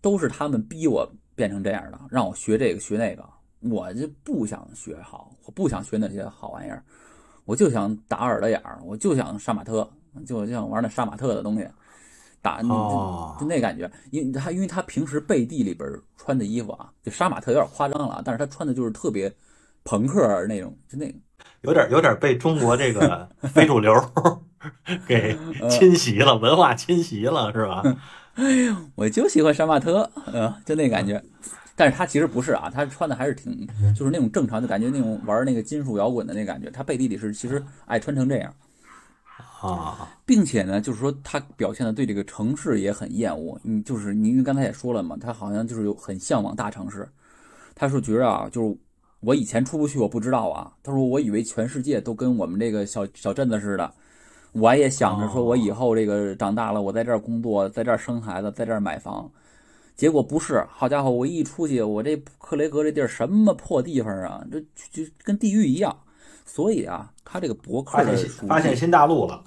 [0.00, 3.24] 都是他们逼我变成这样的，让我学这个学那个。
[3.70, 6.82] 我就不想学好，我不想学那些好玩意儿，
[7.44, 9.88] 我就想打耳朵眼儿，我就想杀马特，
[10.26, 11.68] 就就想玩那杀马特的东西，
[12.40, 13.88] 打就哦就那感觉。
[14.10, 19.32] 因为他因为他平时背地里边穿的衣服啊，就杀马特有点夸张了，但是他穿的就是特别
[19.84, 21.14] 朋克那种，就那个
[21.62, 23.92] 有点有点被中国这个 非主流
[25.06, 25.36] 给
[25.70, 27.82] 侵袭了，文化侵袭了，是吧？
[28.94, 31.22] 我就喜欢杀马特，呃，就那感觉。
[31.74, 33.66] 但是他其实不是啊，他穿的还是挺
[33.96, 36.70] 就是那种正常，就感觉那种玩那个金属摇滚的那感觉。
[36.70, 38.54] 他背地里是其实爱穿成这样。
[39.62, 43.58] 啊，并且呢，就是说他表现的对这个城市也很厌恶。
[43.64, 47.08] 嗯，就是您刚才也说了嘛，他好像就是有很向往大城市。
[47.74, 48.76] 他说觉着啊，就是
[49.22, 50.72] 我以前出不去，我不知道啊。
[50.82, 53.92] 他说我以为全世界都跟我们这个小小镇子似的。
[54.52, 59.30] 我也想着说，我以后这个长大了，我在这儿工作，在这儿生孩子，在这儿买房。
[59.94, 64.60] 结果不是，好家伙，我一出去，我这克雷格这地儿什么破地方啊，这
[64.90, 65.96] 就跟地狱一样。
[66.44, 69.42] 所以啊，他这个博客发现发现新大陆了。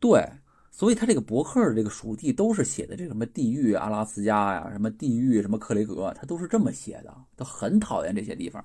[0.00, 0.26] 对，
[0.72, 8.64] 所以他这个博客的这个属地都是写的这什么地狱阿拉斯加呀，什么地狱什么克雷格，他都是这么写的，他很讨厌这些地方，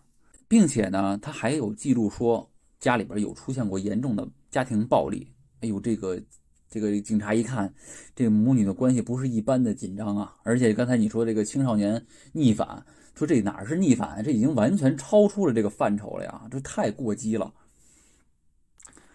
[0.54, 2.48] 并且呢，他还有记录说
[2.80, 5.34] 家里边有出现过严重的家庭暴力。
[5.62, 6.22] 哎呦，这个
[6.70, 7.74] 这个警察一看，
[8.16, 12.86] 这母女的关系不是一般的紧张啊，而且刚才你说这个青少年逆反，
[13.16, 17.52] 说这哪是逆反，这已经完全超出了这个范畴了呀，这太过激了。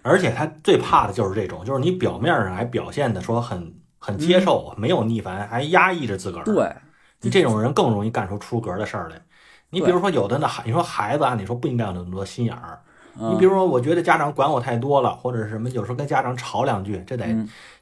[0.03, 6.45] 而且他最怕的就是这种，就是你表面上还表现的说很很接受，没有逆反，还压抑着自个儿。
[6.45, 6.69] 对，
[7.21, 9.23] 你这种人更容易干出出格的事儿来。
[9.71, 12.79] 你比如说有的那孩，你说孩子啊，你说不应该有那么多心眼儿。
[13.21, 17.27] 你比如说，我觉得家长管我太多了，或者是什么，有时候跟家长吵两句，这得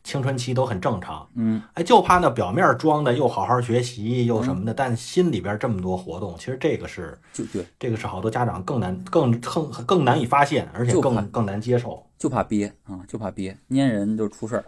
[0.02, 1.28] 青春期都很正常。
[1.34, 12.02] 嗯，哎，就怕那表面装的又好好学习又什么的，但心里边这么多活动，其实这个是就对，这个是好多家长更难、更更更难以发现，而且更更难接受。
[12.16, 14.64] 就怕憋啊，就怕憋，粘人就出事儿，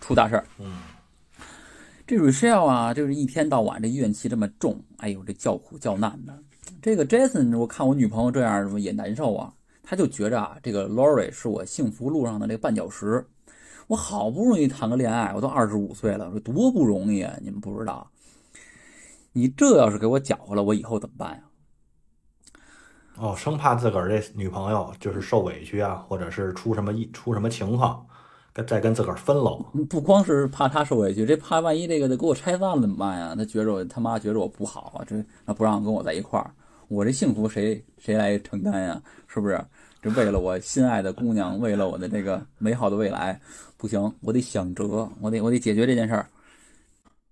[0.00, 0.44] 出大事儿。
[0.58, 0.72] 嗯，
[2.06, 6.38] 这 Rachel 啊，就是一天到晚这怨气这么重，哎呦，这叫苦叫难的。
[6.82, 9.52] 这个 Jason，我看我女朋友这样，也难受啊。
[9.82, 13.26] 他就觉着啊，这个 Lori 是我幸福路上的这个绊脚石。
[13.86, 17.34] 我好不容易谈个恋爱，我都二十五岁了，说多不容易啊！
[17.42, 18.10] 你们不知道，
[19.32, 21.40] 你这要是给我搅和了，我以后怎么办呀？
[23.16, 28.06] 哦，生怕自个儿这女朋友就是受委屈啊，或者是出什么一出什么情况，
[28.54, 29.62] 跟再跟自个儿分喽。
[29.90, 33.34] 不光是怕他受委屈，这怕万一这个给我拆散了怎么办呀？
[33.36, 36.50] 他觉着我他妈觉着我不好啊，这那不让跟我在一块儿。
[36.88, 39.02] 我这幸福谁谁来承担呀？
[39.26, 39.62] 是不是？
[40.00, 43.40] 这为了我心爱的姑娘，为了我的这个美好的未来，
[43.76, 46.28] 不行，我得想辙，我得我得解决这件事儿。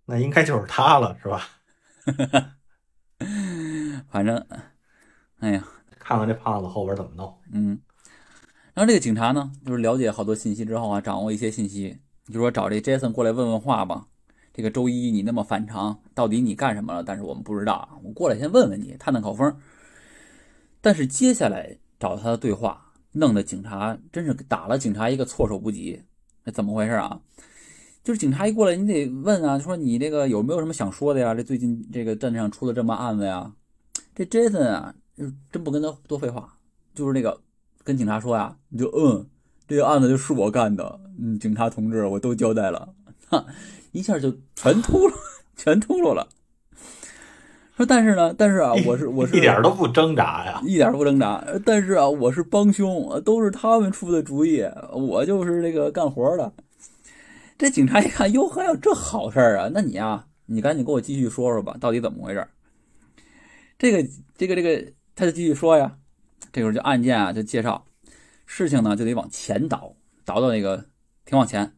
[0.05, 1.49] 那应该就是他了，是吧？
[4.11, 4.45] 反正，
[5.39, 5.65] 哎呀，
[6.01, 7.33] 看看这胖子后边怎么弄。
[7.53, 7.79] 嗯。
[8.75, 14.07] 然后这个警察呢，就是了解好多信息之后啊，掌握一些信息，就说找这 Jason 过来问问话吧。
[14.55, 17.03] 这个周一你那么反常，到底你干什么了？
[17.03, 19.55] 但是我们不知道啊，我过来先问问你，探探口风。
[20.81, 26.03] 但是接下来找他的对话，弄得警察真是打了警察一个措手不及。
[26.45, 27.21] 那怎么回事啊？
[28.03, 31.35] 就是警察一过来，你得问啊，说你这个有没有什么想说的呀？
[31.35, 33.53] 这最近这个镇上出了这么案子呀？
[34.15, 34.95] 这 Jason 啊，
[35.51, 36.59] 真不跟他多废话，
[36.95, 37.41] 就是那个
[37.85, 39.27] 跟警察说呀，你就嗯，
[39.67, 42.95] 这个案子就是我干的，嗯，警察同志，我都交代了，
[43.29, 43.45] 哈。
[43.93, 45.13] 一下就全秃噜，
[45.55, 46.27] 全秃噜了。
[47.77, 51.45] 说但是呢，但是啊，我是我是一点都不挣扎呀，一点都不挣扎。
[51.67, 54.63] 但是啊，我是帮凶，都是他们出的主意，
[54.93, 56.51] 我就是这个干活的。
[57.59, 59.71] 这警察一看，哟，呵有这好事儿啊？
[59.75, 62.49] 那你啊，你赶紧给我继续说说吧，到底怎么回事？
[63.79, 64.09] 这个
[64.39, 65.99] 这个这个，他就继续说呀。
[66.51, 67.85] 这时候就案件啊，就介绍
[68.47, 70.85] 事情呢，就得往前倒，倒到那个
[71.25, 71.73] 挺往前。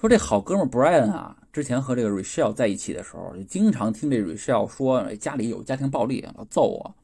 [0.00, 6.94] 说这好哥们 Brian 啊，之前和这个 Rachel 在一起的时候，就经常听这 Rachel 说家里有家庭暴力，老揍我，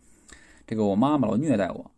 [0.66, 1.90] 这个我妈妈老虐待我。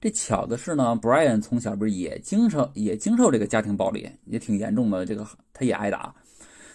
[0.00, 6.14] 这巧的是呢，Brian 从小不是也经受也经受这个家庭暴力，也挺严重的，这个他也挨打，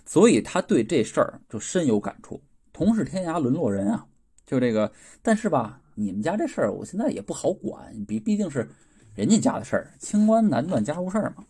[0.05, 2.39] 所以他对这事儿就深有感触。
[2.73, 4.05] 同是天涯沦落人啊，
[4.45, 4.91] 就这个，
[5.21, 8.69] 但是吧，你们家这事儿我现在也不好管，毕毕竟是
[9.15, 11.45] 人家家的事儿，清官难断家务事儿嘛。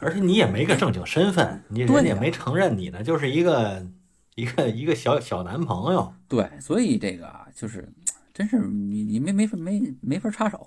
[0.00, 3.86] 而且你也没个正经身份，你人也没承认你呢，就是一个
[4.34, 6.12] 一个一个小小男朋友。
[6.26, 7.88] 对，所以这个就是，
[8.34, 10.66] 真是你你没没法没没法插手。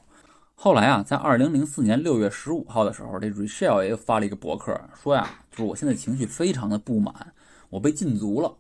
[0.56, 7.34] 后来啊，在二零零四年六月十五号的时候，这 Rachel 也发了一个博客，说呀，就是我现在情绪非常的不满，
[7.70, 8.56] 我被禁足了，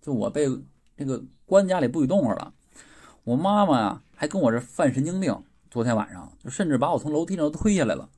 [0.00, 0.48] 就我被
[0.96, 2.52] 这个关家里不许动了。
[3.24, 5.34] 我妈妈呀，还跟我这犯神经病，
[5.70, 8.10] 昨天晚上就甚至把我从楼梯上推下来了。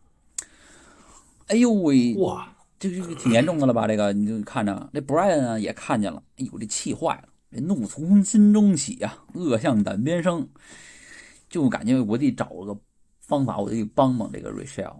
[1.47, 2.17] 哎呦喂！
[2.17, 3.87] 哇，这这挺严重的了吧？
[3.87, 6.21] 这个你就看着，这 Brian 啊也看见了。
[6.39, 10.49] 哎呦，这气坏了，这怒从心中起呀，恶向胆边生，
[11.49, 12.77] 就感觉我得找个
[13.21, 14.93] 方法，我得帮帮这个 Rachel，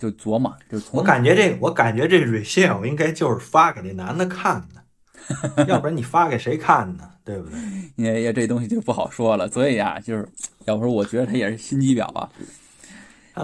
[0.00, 4.83] 就琢磨，就从我感觉这，我感觉这 Rachel 应该就是发给那男的看的。
[5.68, 7.10] 要不然你发给谁看呢？
[7.24, 7.58] 对不对？
[7.96, 9.48] 也也这东西就不好说了。
[9.48, 10.28] 所以啊，就是
[10.66, 12.30] 要不说，我觉得他也是心机婊啊。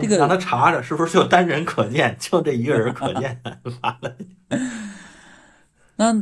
[0.01, 3.41] 这个让他查查是不是就单人可见，就这一个人可见，
[3.83, 4.17] 完了。
[5.97, 6.13] 那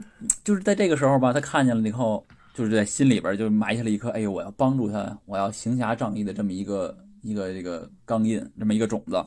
[0.42, 9.22] 就是在这个时候吧，他看见了以后，就是在心里边就埋下了一颗，哎呦，我要帮助他，我要行侠仗义的这么一个一个这个钢印，这么一个种子。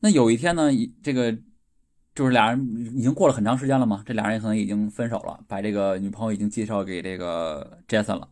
[0.00, 0.70] 那有一天呢，
[1.02, 1.34] 这个
[2.20, 2.60] 就是俩人
[2.94, 8.28] 已经过了很长时间了嘛，这俩人可能已经分手了，把这个女朋友已经介绍给这个 Jason 了。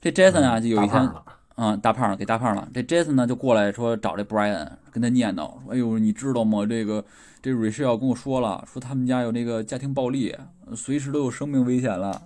[0.00, 1.12] 这 Jason 啊，就有一天。
[1.56, 2.66] 嗯，大胖给大胖了。
[2.72, 6.64] 这 Jason 呢就过来说找这 Brian，跟他念叨说：“哎呦，你知道吗？
[6.64, 7.04] 这个
[7.42, 10.34] 这 Rachel 跟我说了，说他们家有那个家庭暴力，
[10.74, 12.22] 随时都有生命危险了。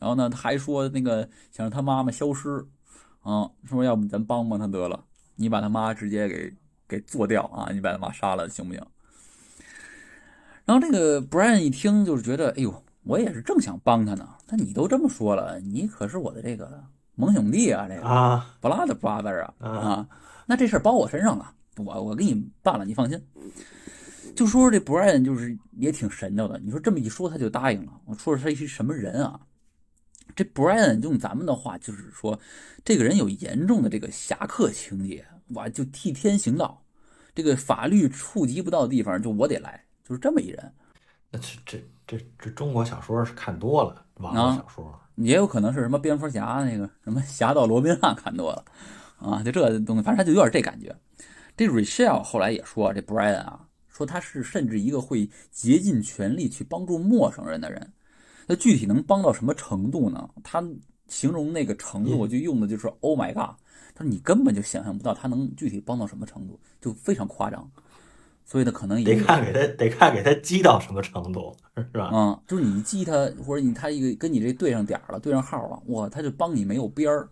[0.00, 1.22] 然后呢，他还说那个
[1.52, 2.66] 想让他妈妈消失，
[3.22, 5.04] 啊，说要不咱帮帮他得了，
[5.36, 6.52] 你把他妈直接给
[6.88, 8.82] 给做掉啊，你把他妈杀了行不行？”
[10.64, 16.84] 然后这个 Brian 一听就是觉得：“哎呦，我也是正想帮他呢，那你都这么说了，你可是我的这个。”
[17.16, 20.08] 盟兄弟啊，这个啊，blood brother 啊啊，
[20.46, 23.24] 那这事儿包我身上了，我我给你办了，你放心。
[24.34, 27.92] 就说这 Brian 就是也挺神叨的，你说这么一说他就答应了。
[28.04, 29.38] 我说说他是什么人啊？
[30.34, 32.36] 这 Brian 用咱们的话就是说，
[32.84, 36.82] 这个人有严重的这个侠客情节，哇，就替天行道，
[37.32, 40.72] 这个法律触及不到的地方就我得来，就是这么一人。
[41.30, 45.00] 那这这这这中国小说是看多了，网络小说。
[45.16, 48.64] 也有可能是什么蝙蝠侠那个什么侠盗罗宾汉看多了，
[49.18, 50.94] 啊，就这东西，反正他就有点这感觉。
[51.56, 57.92] 这 Rachel 后来也说，这 Brian 啊，说他是甚至一个会竭尽全力去帮助陌生人的人。
[58.46, 60.28] 那具体能帮到什么程度呢？
[60.42, 60.62] 他
[61.06, 63.56] 形容那个程度，我就用的就是 Oh my God，
[63.94, 67.70] 他说你根本就想象不到他能具体帮到什么程度，就非常夸张。
[68.44, 72.10] 所以他可能得看给他，得看给他激到什么程度，是吧？
[72.12, 73.12] 嗯，就是你激他，
[73.44, 77.28] 或者你他一个跟你这对上点了，对上号了，哇，他就帮你没有边儿。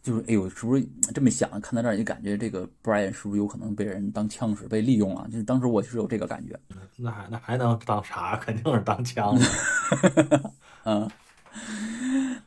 [0.00, 1.50] 就是哎呦，是不是这么想？
[1.60, 5.26] 看到这儿，你感觉这个 Brian 是不是有可能被人当枪使，被利用了？
[5.30, 6.58] 就是当时我是有这个感觉。
[6.96, 8.36] 那还那还能当啥？
[8.42, 9.36] 肯定是当枪。
[10.84, 11.10] 嗯，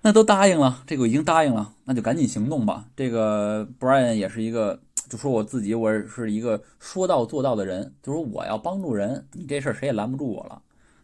[0.04, 2.86] 那都答应了，这个已经答应了，那就赶紧行动吧。
[2.96, 4.80] 这个 Brian 也是一个。
[5.10, 7.94] 就说我自己，我是一个说到做到的人。
[8.02, 10.62] 就说我要帮助人，你这事儿谁也拦不住我了。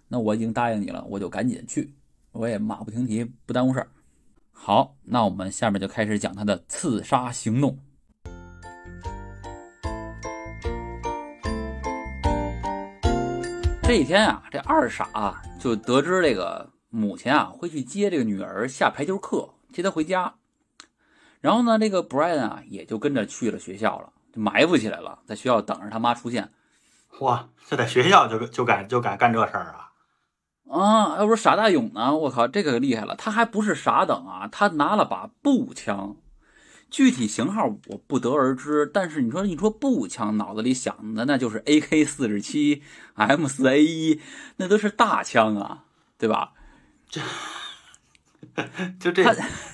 [0.08, 1.94] 那我已经答应你了，我就赶紧去，
[2.32, 3.88] 我也马不停蹄，不耽误事儿。
[4.54, 7.78] 好，那我们下面就开始讲他的刺杀行动。
[13.84, 20.36] 这一天啊，这二傻就得知这个母亲啊会去接这个女儿下排球课，接她回家。
[21.40, 26.52] 然后呢，这个 Brian 啊，也就跟着去了学校了，就埋伏起来了，在学校等着他妈出现。
[27.20, 29.92] 哇，这在学校就就敢就敢干这事儿啊！
[30.70, 36.18] 啊，要不是傻大勇呢，我靠，这个厉害了，他还不是傻等啊，他拿了把步枪，
[36.90, 42.84] 具体型号我不得而知，但是你说你说步枪，脑子里想的那就是 AK 四十七、
[43.14, 44.22] M 四 A 一，
[44.58, 45.86] 那都是大枪啊，
[46.18, 46.54] 对吧？
[47.10, 47.22] 这。
[49.00, 49.24] 就这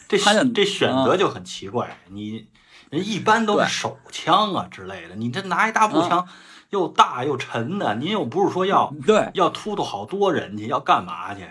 [0.09, 0.17] 这
[0.53, 2.49] 这选择就很奇怪，你
[2.89, 6.27] 人一般都是手枪啊之类的，你这拿一大步枪，
[6.69, 11.49] 又大又沉的，您又不是说要对要突突好多人去，要干嘛去？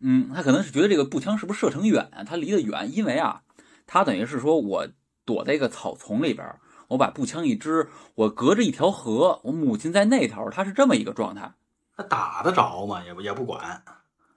[0.00, 2.24] 嗯，他可能是觉得这个步枪是不是射程远啊？
[2.24, 3.42] 他离得远，因为啊，
[3.86, 4.88] 他等于是说我
[5.24, 6.56] 躲在一个草丛里边，
[6.88, 11.52] 我把步枪一支，我隔着一条河，我母亲在那头，他是这么一个状态，
[11.96, 13.04] 他打得着吗？
[13.04, 13.84] 也不也不管。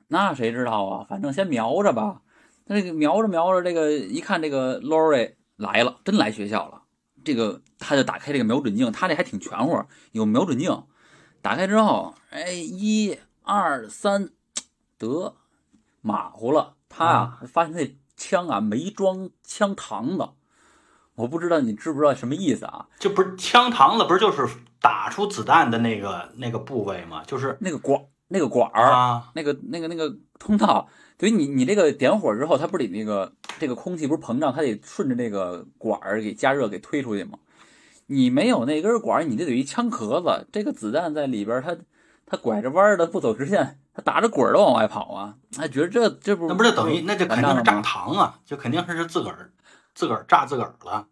[0.07, 1.05] 那谁知道啊？
[1.09, 2.21] 反正先瞄着吧。
[2.65, 6.83] 他这个瞄着瞄着，这个一看，这个 Lori 来了，真来学校了。
[7.25, 10.83] 这个他就打开这个瞄准镜，他这还挺全乎，有瞄准镜。
[11.41, 14.29] 打开之后，哎，一二三，
[14.97, 15.35] 得
[16.01, 16.75] 马虎了。
[16.87, 20.29] 他啊，发现那枪啊没装枪膛子。
[21.15, 22.87] 我不知道你知不知道什么意思啊？
[22.97, 24.47] 就不是枪膛子，不是就是
[24.79, 27.23] 打出子弹的那个那个部位吗？
[27.25, 28.01] 就是那个管。
[28.33, 37.37] 那个管儿，那个那个那个通道，所以你你这个点火之后，它不得那个这个空气不是膨胀，它得顺着那个管儿给加热给推出去吗？
[38.07, 41.77] 你没有那根管儿，你这等于枪壳子，这个子弹在里边，它
[42.25, 45.35] 它拐着弯的不走直线，它打着滚儿的往外跑啊！
[45.59, 49.51] 哎，觉得这这不那不就等于那就肯定是炸膛啊，就肯定是自个儿
[49.93, 51.07] 自个儿炸自个儿了。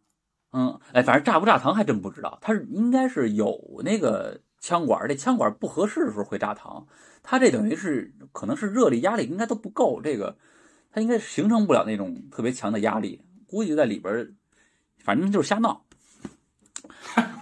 [0.53, 6.85] 嗯，哎，反正炸不炸膛还真不知道，它是应该是有那个枪管，这枪管不合适的时候会炸膛。
[7.23, 10.37] 它这等于是可能是热力压力应该都不够，这个
[10.91, 14.35] 他应该形成不了那种特别强的压力，估计在里边，
[15.03, 15.85] 反正就是瞎闹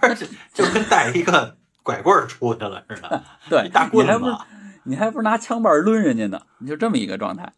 [0.54, 4.36] 就跟带一个拐棍出去了似的， 对，大棍子。
[4.84, 6.40] 你还不是拿枪把抡人家呢？
[6.58, 7.52] 你就这么一个状态。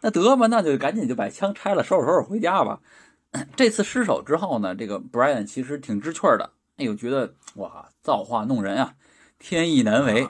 [0.00, 2.80] 那得吧，那就赶紧就把枪拆了，收拾收拾回家吧。
[3.54, 6.50] 这次失手之后呢，这个 Brian 其实挺知趣的。
[6.76, 8.94] 哎呦，觉得哇，造化弄人啊，
[9.38, 10.26] 天意难违，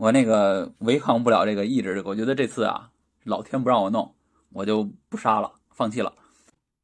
[0.00, 2.02] 我那个违抗不了这个意志。
[2.06, 2.90] 我觉得这次啊，
[3.24, 4.14] 老天不让我弄，
[4.48, 6.14] 我就不杀了，放弃了。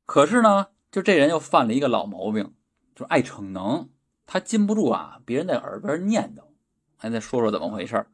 [0.04, 2.52] 可是呢，就这人又犯了一个老毛病，
[2.94, 3.88] 就爱逞能。
[4.26, 6.42] 他禁不住啊，别人在耳边念叨，
[6.98, 8.06] 还再说说怎么回事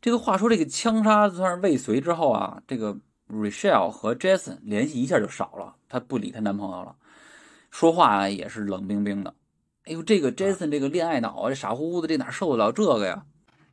[0.00, 2.96] 这个话说，这个枪杀算是未遂之后啊，这个
[3.28, 6.94] Rachel 和 Jason 联系一下就少了，她不理她男朋友了，
[7.72, 9.34] 说话也是冷冰冰的。
[9.86, 13.26] 哎呦，这个 Jason 这个恋爱脑啊，这傻乎乎的，这哪受得了这个呀？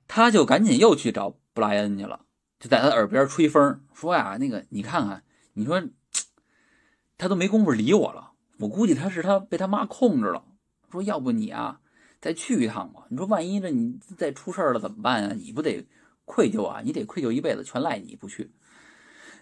[0.08, 2.22] 他就赶紧又去找布莱恩去了，
[2.60, 5.84] 就在他耳边吹风，说呀，那个你看看，你说
[7.18, 10.44] 他都没工夫理我了，我估计他是他被他妈控制了。
[10.90, 11.82] 说要不你啊，
[12.22, 13.04] 再去一趟吧。
[13.10, 15.36] 你说万一这你再出事了怎么办呀？
[15.36, 15.86] 你不得
[16.24, 16.82] 愧疚啊？
[16.82, 18.54] 你得愧疚一辈子，全赖你不去。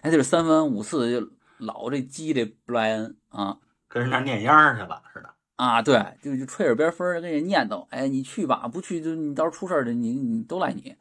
[0.00, 5.82] 哎，就是三番五次就老这激这布莱恩啊，跟人那念秧去了似的啊。
[5.82, 7.86] 对，就就吹耳边风，跟人念叨。
[7.90, 10.96] 哎，你去吧，不去就你到时候出事了，你你都赖你。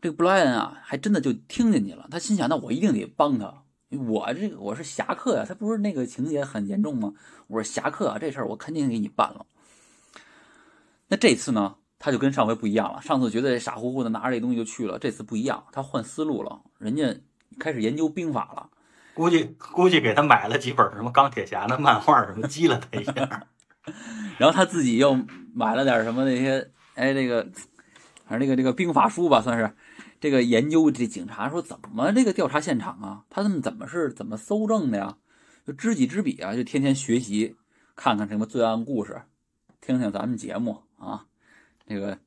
[0.00, 2.08] 这个布莱恩啊，还真的就听进去了。
[2.10, 3.62] 他心想，那我一定得帮他。
[3.90, 7.12] 我这个我是侠客呀，他不是那个情节很严重吗？
[7.48, 9.44] 我是侠客啊，这事儿我肯定给你办了。
[11.08, 13.02] 那这次呢，他就跟上回不一样了。
[13.02, 16.62] 上次觉得傻乎乎的拿着这东西就去了，这次不一样，他换思路了。
[16.78, 17.20] 人家
[17.58, 18.70] 开始研究兵法了，
[19.12, 23.48] 估计估计给他买了几本什么钢铁侠的漫画，什么激了他一下。
[24.38, 25.18] 然后他自己又
[25.54, 27.42] 买了点什么那些，哎，这个
[28.26, 29.72] 反正这个这个兵法书吧，算是
[30.20, 35.16] 这个研究这警察说怎么这个调查现场啊，他们怎么是怎么搜证的呀？
[35.66, 37.56] 就知己知彼啊，就天天学习，
[37.94, 39.22] 看看什么罪案故事，
[39.80, 40.82] 听听咱们节目。
[40.98, 41.24] 啊，
[41.86, 42.18] 这个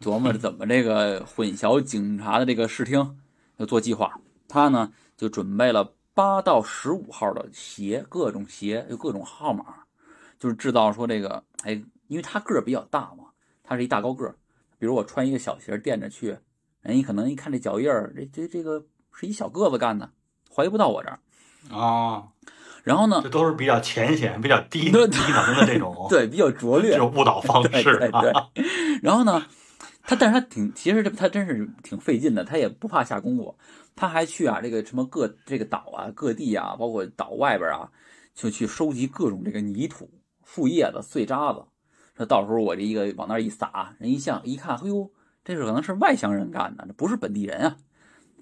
[0.00, 3.18] 琢磨着怎么这个混淆警察的这个视听，
[3.56, 4.20] 要做计划。
[4.48, 9.85] 他呢就准备了八到十五号的鞋，各种鞋，有各种号码，
[10.38, 11.72] 就是制造说这个，哎，
[12.08, 13.26] 因为他个儿比较大嘛，
[13.62, 14.36] 他是一大高个儿。
[14.78, 16.36] 比如我穿一个小鞋垫着去，
[16.82, 20.10] 人家可能一看这脚印儿，这这这个是一小个子干的，
[20.54, 21.18] 怀疑不到我这儿
[21.74, 22.28] 啊。
[22.84, 25.08] 然后呢，这都是比较浅显、比较低 低能
[25.56, 27.98] 的这种，对，比较拙劣 这种误导方 式。
[27.98, 28.32] 对对。
[29.02, 29.44] 然后呢，
[30.02, 33.56] 他但是他挺，其实这他真是挺费劲的，他也不怕下功夫，
[33.96, 37.90] 他还去啊，这个什么各这个岛啊、各地啊，包括岛外边啊，
[38.34, 40.08] 就去收集各种这个泥土、
[40.46, 41.62] 树叶子、碎渣子，
[42.16, 45.10] 说到时候我这一个往那一撒，人一向一看，哎呦，
[45.44, 47.76] 这是可能是外乡人干的，这不是本地人啊，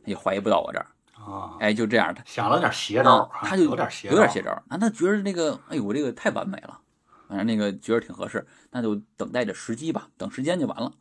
[0.05, 0.86] 也怀疑不到我这儿。
[1.14, 4.62] 啊，哎，就这样，他想了点邪招，他就有点邪，有点邪招。
[4.68, 6.78] 那他觉得那个，哎呦，我这个太完美了，
[7.26, 10.92] 反正那个觉得挺合适，那就等待着时机吧，等时间就完了。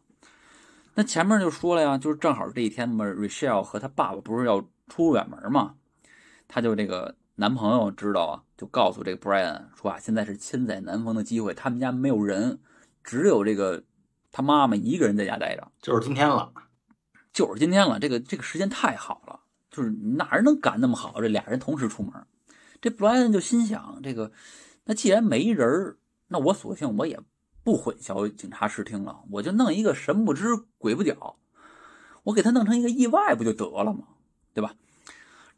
[0.95, 5.73] 那前面就说了呀，就是正好这一天嘛，Rachel 和他爸爸不是要出远门嘛，
[6.47, 12.59] 他就这个男朋友知道啊，就告诉这个 Brian 说啊，现在是千载难逢的机会，他们家没有人，
[13.03, 13.83] 只有这个
[14.31, 16.53] 他妈妈一个人在家待着，就是今天了，
[17.31, 19.39] 就是今天了，这个这个时间太好了。
[19.71, 21.19] 就是哪人能赶那么好？
[21.19, 22.13] 这俩人同时出门，
[22.79, 24.31] 这 Brian 就心想：这个，
[24.83, 27.19] 那既然没人那我索性我也
[27.63, 31.17] 不混淆警察视听了，我就弄一个神不知鬼不觉，
[32.21, 34.03] 我给他弄成一个意外不就得了吗？
[34.53, 34.75] 对吧？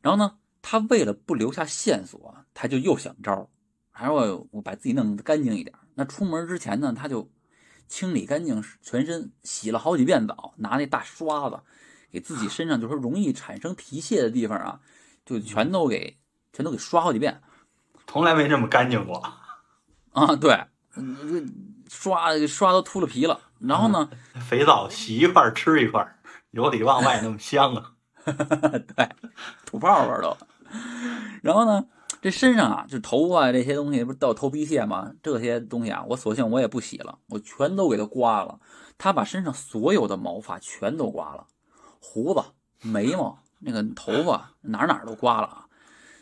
[0.01, 0.37] 然后呢，
[0.67, 3.47] 他为了不留下线索，他就又想招，
[3.91, 5.75] 还说我把自己弄得干净一点。
[5.93, 7.29] 那出门之前呢，他就
[7.87, 11.59] 清理干净全身，洗了好几遍澡，拿那大刷子。
[12.11, 14.79] 给自己身上就是容易产生皮屑的地方啊，
[15.23, 16.17] 就全都给
[16.51, 17.43] 全都给刷好几遍，
[18.07, 19.23] 从来没这么干净过
[20.13, 20.35] 啊！
[20.35, 20.65] 对，
[21.87, 23.39] 刷刷都秃了皮了。
[23.59, 24.09] 然后呢，
[24.49, 27.93] 肥皂洗一块吃一块，由里往外那么香啊！
[28.25, 29.09] 对，
[29.63, 30.35] 吐泡泡都。
[31.41, 31.85] 然后呢，
[32.21, 35.11] 这身上啊，就头发这些东西不是到头皮屑吗？
[35.21, 38.59] 这些东西啊，我索性我也不洗了，我全都给它刮了。
[38.97, 41.45] 他把身上所有的毛发全都刮了。
[41.99, 42.41] 胡子、
[42.81, 45.65] 眉毛、那个头发哪哪都刮了啊，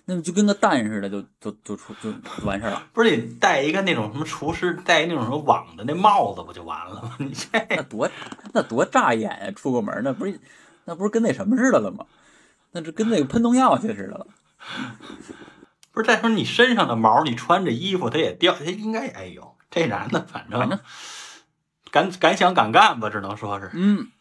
[0.06, 2.12] 那么就跟个蛋似的，就就就出就
[2.46, 2.84] 完事儿了。
[2.92, 7.16] 不是得戴一个那种什么厨师戴那种什么网的那帽子不就完了吗？
[7.20, 8.10] 你这那多
[8.54, 9.52] 那多扎眼呀！
[9.56, 10.40] 出个门那不是
[10.86, 12.06] 那不是跟那什么似的了吗？
[12.72, 14.26] 那是跟那个喷农药去似的了。
[15.92, 20.80] 不是再说你身上的毛，你穿着衣服它也掉，它应该哎呦，这男的反正
[21.92, 24.12] 敢敢想敢干吧，只能说是嗯。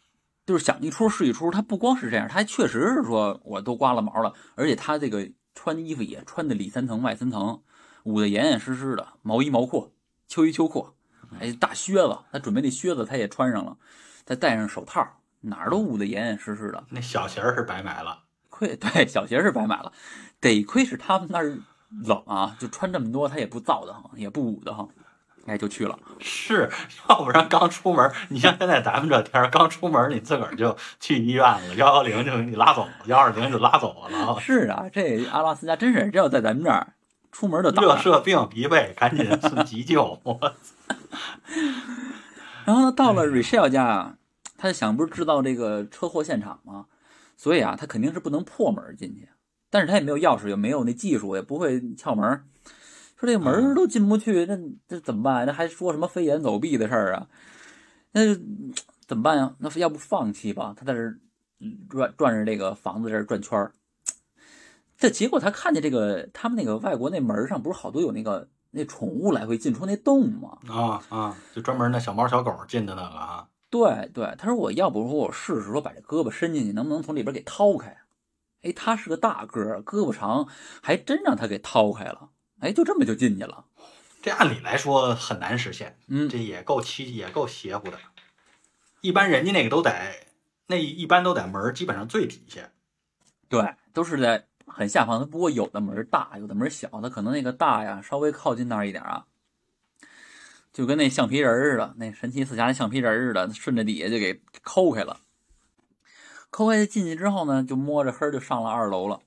[0.45, 7.61] 就是想一出是一出，他不光是这样，他还确实是说我都刮了毛了，而且他这个穿的衣服也穿的里三层外三层，
[8.03, 9.95] 捂得严严实实的，毛衣毛裤，
[10.27, 10.89] 秋衣秋裤，
[11.39, 13.77] 哎，大靴子，他准备那靴子他也穿上了，
[14.25, 16.83] 再戴上手套，哪儿都捂得严严实实的。
[16.89, 19.93] 那小鞋是白买了，亏对小鞋是白买了，
[20.43, 21.57] 得亏是他们那儿
[22.03, 24.89] 冷啊，就穿这么多，他也不燥的慌，也不捂的慌，
[25.45, 25.97] 哎，就去了。
[26.19, 26.69] 是
[27.07, 36.93] 要不然刚出门，你像现在咱们这天儿，刚出门你自个儿就去医院了，幺幺零就给你拉走了，幺二零就拉走了，是啊，这阿拉斯加真是，这要在咱们这儿
[37.31, 37.69] 出门就。
[37.69, 40.19] 热射病必备，赶紧送急救。
[40.23, 40.53] 我
[42.65, 44.15] 然后呢，到了 Rachel 家啊，
[44.57, 46.87] 他就想不是制造这个车祸现场吗？
[47.37, 49.27] 所以啊，他肯定是不能破门进去，
[49.73, 52.43] 但是他也没有钥匙，也没有那技术，也不会撬门。
[53.17, 54.55] 说这门儿都进不去，那
[54.87, 55.47] 这怎么办？
[55.47, 57.27] 那还说什么飞檐走壁的事儿啊？
[58.11, 58.39] 那就
[59.07, 59.55] 怎么办呀？
[59.57, 60.75] 那要不放弃吧？
[60.77, 61.17] 他在这儿
[61.89, 63.73] 转转着这个房子这儿转圈儿。
[64.95, 70.59] 这结果他看见这个他们那个外国那门上不是好多有那个那宠物来回进出那洞吗？
[70.67, 77.97] 啊啊，就专门那小猫小狗进的那个啊，对对，他说我要不说我试试，说把这胳膊伸进去，能不能从里边给掏开？
[78.63, 80.47] 哎，他是个大个儿，胳膊长，
[80.81, 82.29] 还真让他给掏开了。
[82.59, 83.65] 哎，就这么就进去了。
[84.21, 87.99] 这按理来说很难实现，嗯，这也够欺也够邪乎的。
[89.01, 90.27] 一般人家那个都在，
[90.67, 92.71] 那一般都在门儿基本上最底下。
[93.49, 95.29] 对，都是在很下方。
[95.29, 99.25] 不过有的门大，有的门小，它可能那个大呀，稍微靠近那儿一点啊，
[100.71, 105.19] 就跟那橡皮人儿似的，那神奇四侠那橡皮人儿似的，顺着底下就给抠开了。
[106.53, 109.19] 抠开进去之后呢，就摸着黑儿就上了二楼了，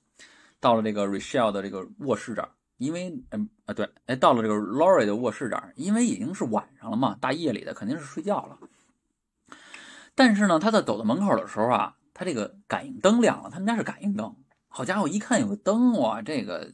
[0.61, 2.51] 到了这个 Rachel 的这个卧室这儿。
[2.79, 8.59] 因为嗯啊对，哎到了这个 Lori 的卧室这儿，因为已经是晚上了嘛，大夜里的肯定是睡觉了。
[10.15, 14.37] 但是呢，他在走到门口的时候啊，他这个感应灯亮了，他们家是感应灯。
[14.69, 16.71] 好家伙，一看有个灯哇，这个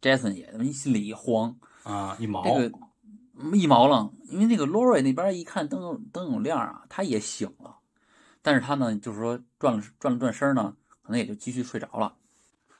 [0.00, 2.78] Jason 也心里一慌，啊，一毛，这个
[3.56, 7.78] 一毛愣，因为那个 Lori 那边一看灯灯有亮啊，他也醒了，
[8.42, 12.14] 但是他呢，就是说转了转了转身呢，可能也就继续睡着了。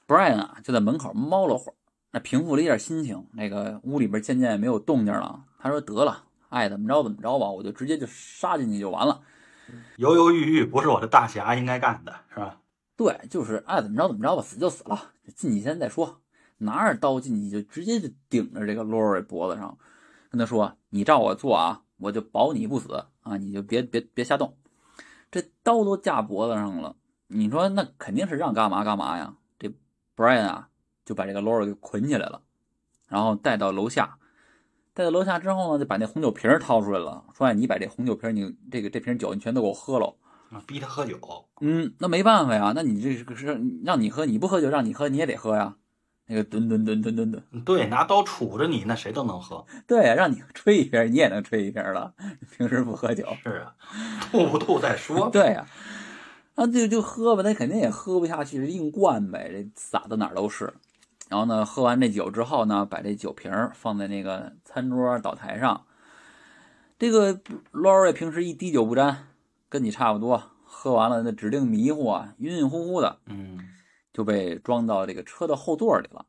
[0.07, 1.75] Brian 啊，就在门口猫了会儿，
[2.13, 5.45] 那平复了一下心情，那个屋里边渐渐也没有动静了。
[5.59, 9.21] 他说：“得了，爱怎么着怎么着吧，我就直接就杀进去就完了。
[9.99, 12.61] 犹犹豫豫不是我的大侠应该干的，是吧？
[12.97, 16.21] 对，就是爱怎么着怎么着吧，死就死了，进去先再说。
[16.59, 19.79] 拿着刀进去就直接就顶着这个 Lori 脖子上，
[20.31, 24.57] 跟他说：‘你照我做啊，我就保你不死啊，你就别别别瞎动。’
[25.31, 26.97] 这刀都架脖子上了，
[27.29, 29.35] 你说那肯定是让干嘛干嘛呀？
[29.59, 29.71] 这
[30.17, 30.69] Brian 啊，
[31.05, 32.43] 就把这个 Laura 给捆起来了，
[33.09, 34.17] 然后带到楼下。
[34.93, 40.17] 带到楼下之后呢，就把那红酒瓶掏出来了，说：“哎，你把这红酒瓶，你这个这瓶酒你全都给我喝了。”
[40.51, 41.17] 啊，逼他喝酒，
[41.61, 43.47] 嗯，那没办法呀，那你这个是
[43.85, 45.77] 让你喝，你不喝酒让你喝你也得喝呀。
[46.31, 49.67] 那个吨吨吨吨吨吨，对，拿刀杵着你，那谁都能喝。
[49.85, 52.15] 对呀，让你吹一瓶你也能吹一瓶了。
[52.57, 53.75] 平时不喝酒，是啊，
[54.31, 55.29] 吐不吐再说。
[55.35, 55.67] 对呀，
[56.55, 60.73] 啊就就喝吧，他肯定也喝不下去，硬灌呗，这洒的哪儿都是。
[61.29, 65.83] 然后呢，喝完这酒之后呢，把这酒瓶放在那个餐桌岛台上。
[66.97, 67.41] 这个
[67.73, 69.27] Lori 平时一滴酒不沾，
[69.69, 70.41] 跟你差不多。
[70.65, 73.59] 喝完了那指定迷糊啊，晕晕乎乎的，嗯，
[74.13, 76.25] 就被装到这个车的后座里了。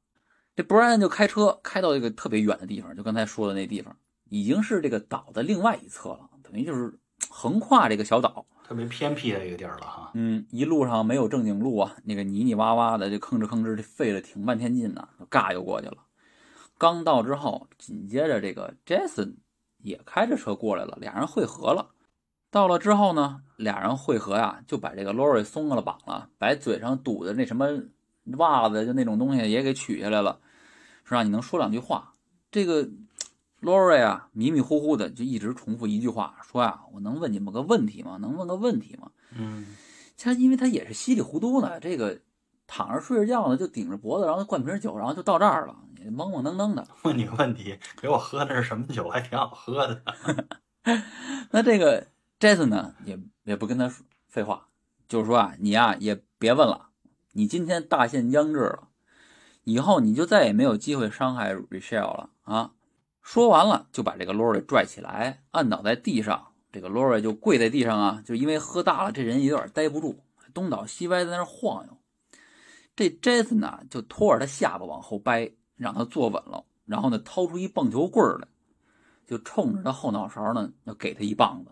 [0.55, 3.95] 这 Brian 就开车开到一个特别远的地方，就刚才说的那地方，
[4.29, 6.93] 已经是这个岛的另外一侧了，等于就是
[7.29, 8.45] 横跨这个小岛。
[8.63, 10.11] 特别偏僻的一个地儿了哈。
[10.13, 15.97] 嗯，一路上没有正经路啊，那个泥泥洼洼的，就吭哧吭哧的费了挺半天劲呢，就嘎就过去了。
[16.77, 19.35] 刚到之后，紧接着这个 Jason
[19.77, 21.89] 也开着车过来了，俩人汇合了。
[22.51, 27.65] 到了之后呢，俩人汇合呀，就把这个 Lori 松了绑了，把嘴上堵的那什么
[28.37, 30.39] 袜子就那种东西也给取下来了，
[31.03, 32.13] 说让你能说两句话。
[32.51, 32.89] 这个
[33.61, 38.17] Lori 啊，迷迷糊糊的就一直重复一句话，说呀，我能问你们个问题吗？
[38.19, 39.09] 能问个问题吗？
[39.37, 39.67] 嗯，
[40.17, 42.19] 他因为他也是稀里糊涂的，这个
[42.67, 45.75] 躺着睡着觉呢，就顶着脖子，然后灌瓶酒，然后就到这儿了，
[46.05, 46.85] 懵懵登登的。
[47.03, 49.07] 问你个问题，给我喝那是什么酒？
[49.07, 50.01] 还挺好喝的。
[51.51, 52.07] 那这个
[52.41, 53.87] 这次呢，也也不跟他
[54.27, 54.65] 废话，
[55.07, 56.87] 就是说啊，你呀、也别问了，
[57.33, 58.87] 你今天大限将至了，
[59.63, 62.71] 以后你就再也没有机会伤害 Rachel 了啊！
[63.21, 66.47] 说完了，就把这个 Lori 拽起来，按倒在地上。
[66.71, 71.95] 这个 Lori 就跪在地上啊，就因为喝大了，这人也有点待不住，东倒西歪在那晃悠。
[72.95, 78.47] 这 Jason 呢，就拖着他下巴往后掰，让他坐稳了，然后呢，掏出一棒球棍儿来，
[79.27, 81.69] 就冲着他后脑勺呢，要给他一棒子。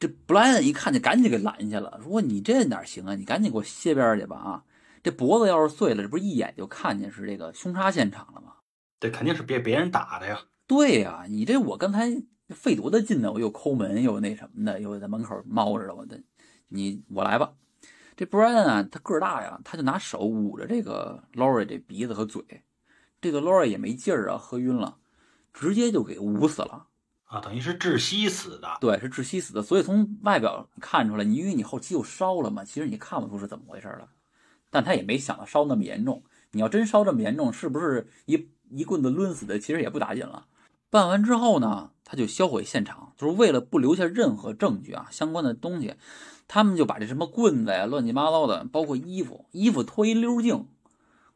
[0.00, 3.14] 这布莱恩一看就赶紧给拦下了，说：“你这哪行啊？
[3.14, 4.36] 你赶紧给我歇边去吧！
[4.36, 4.64] 啊，
[5.02, 8.54] 这脖子要是碎了，这不是一眼就看见是这个凶杀现场了吗？
[8.98, 10.40] 这肯定是别别人打的呀。
[10.66, 12.10] 对呀、你这我刚才
[12.48, 13.30] 费多大劲呢？
[13.30, 16.18] 我又抠门又那什么的，又在门口猫着了，我这
[16.68, 17.52] 你我来吧。
[18.16, 22.42] 这布莱恩啊，他个儿大呀，他就拿手捂着这个 Lori 这鼻子和嘴，
[23.20, 24.96] 这个 Lori 也没劲儿啊，喝晕了，
[25.52, 26.86] 直接就给捂死了。
[27.30, 28.68] 啊，等于是窒息死的。
[28.80, 29.62] 对，是窒息死的。
[29.62, 34.08] 所以从外表看出来，你因为你后期又烧了嘛，其实你看不出是怎么回事了。
[34.68, 36.24] 但他也没想到烧那么严重。
[36.50, 39.60] 你要真烧这么严重，是不是一一棍子抡死的？
[39.60, 40.46] 其实也不打紧了。
[40.90, 45.94] 办完之后呢，他就销毁现场，就是为了不留下任何证据啊，相关的东西，
[46.48, 50.66] 他们就把这什么棍子呀、乱七八糟的，包括衣服，衣服脱一溜净，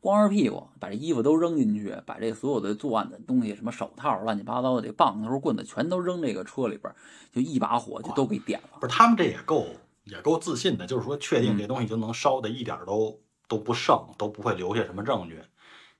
[0.04, 6.94] 光着屁股，把这衣服都扔进去，把这所有的作案的东西，什么手套、乱七八糟的这棒子头、棍子，全都扔这个车里边，
[7.32, 8.78] 就一把火就都给点了。
[8.80, 9.66] 不是，他们这也够
[10.04, 15.40] 也够自信的，就是说确定这东西就能烧的一点都都不剩，都不会留下什么证据。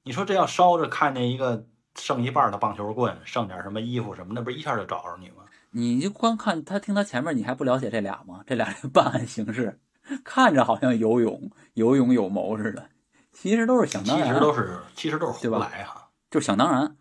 [0.03, 1.67] 你说这要烧着看见一个。
[1.97, 5.45] 剩一半的棒球棍，剩点什么衣服什么，那不是一下就找着你吗？
[5.71, 8.43] 你就光看他听他前面，你还不了解这俩吗？
[8.45, 9.79] 这俩人办案形式，
[10.25, 12.89] 看着好像有勇有勇有谋似的，
[13.35, 14.29] 其实都是想当然。
[14.29, 16.97] 其实都是其实都是胡来哈，就是想当然。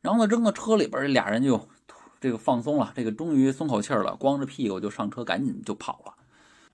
[0.00, 1.68] 然后呢，扔到车里边，这俩人就
[2.20, 6.14] 这个放松了，这个终于松口气了，光着屁股就上车，赶紧就跑了。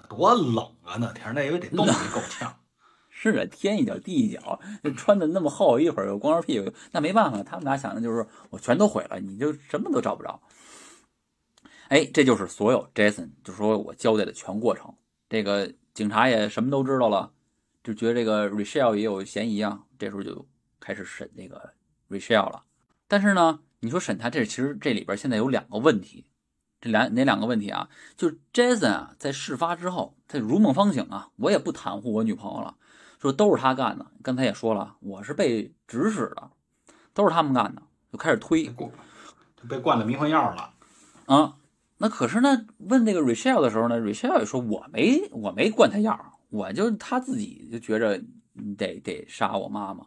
[0.09, 0.97] 多冷啊！
[1.01, 2.55] 那天那以为得冻得够呛。
[3.09, 4.61] 是啊，天一脚地一脚，
[4.97, 10.41] 穿的那么厚，一会儿又光着屁股，那没办法，他们俩想的就是我全都毁了，你就什么都找不着。
[11.89, 14.95] 哎，这就是所有 Jason 就说我交代的全过程。
[15.29, 17.33] 这个警察也什么都知道了，
[17.85, 20.45] 就觉得这个 Rachel 也有嫌疑啊，这时候就
[20.81, 21.75] 开始审这个
[22.09, 22.65] Rachel 了。
[23.07, 26.25] 但是呢，你说审他，这其实这里边现在有两个问题，
[26.81, 27.91] 这两哪两个问题啊？
[28.17, 32.77] 就是 Jason 啊，在事发之后，他如梦方醒啊，我也不袒护我女朋友了。
[33.21, 36.51] 说都是他干的，刚才也说了，我是被指使的，
[37.13, 37.83] 都是他们干的，
[38.13, 40.75] 就开始推，就被灌了迷魂药了
[41.27, 41.57] 啊。
[41.99, 48.17] 那可是呢，问那个 Rachel 的时候呢，Rachel 也说我没我没灌他药，我就他自己就觉着
[48.79, 50.07] 得得杀我妈妈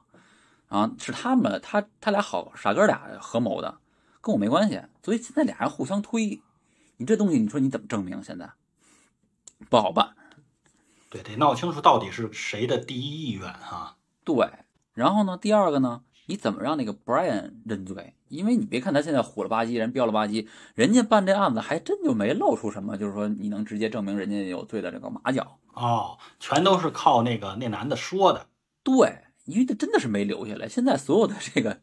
[0.70, 3.80] 啊，是他们他他俩好傻哥俩合谋的，
[4.22, 4.82] 跟我没关系。
[5.04, 6.42] 所以现在俩人互相推，
[6.96, 8.24] 你这东西你说你怎么证明？
[8.24, 8.50] 现在
[9.70, 10.16] 不好办。
[11.10, 13.98] 对，得闹清楚到底是谁的第一意愿哈。
[14.24, 14.50] 对，
[14.94, 18.14] 然后呢，第二个呢，你怎么让那个 Brian 认罪？
[18.30, 25.60] 因为你别看他现在虎了吧唧，人彪了吧唧，人家办这案子还真就没露出什么，就是说你能直接证明人家有罪的这个马脚。
[25.74, 28.48] 哦，全都是靠那个那男的说的。
[28.84, 30.68] 对，因为他真的是没留下来。
[30.68, 31.80] 现在所有的这个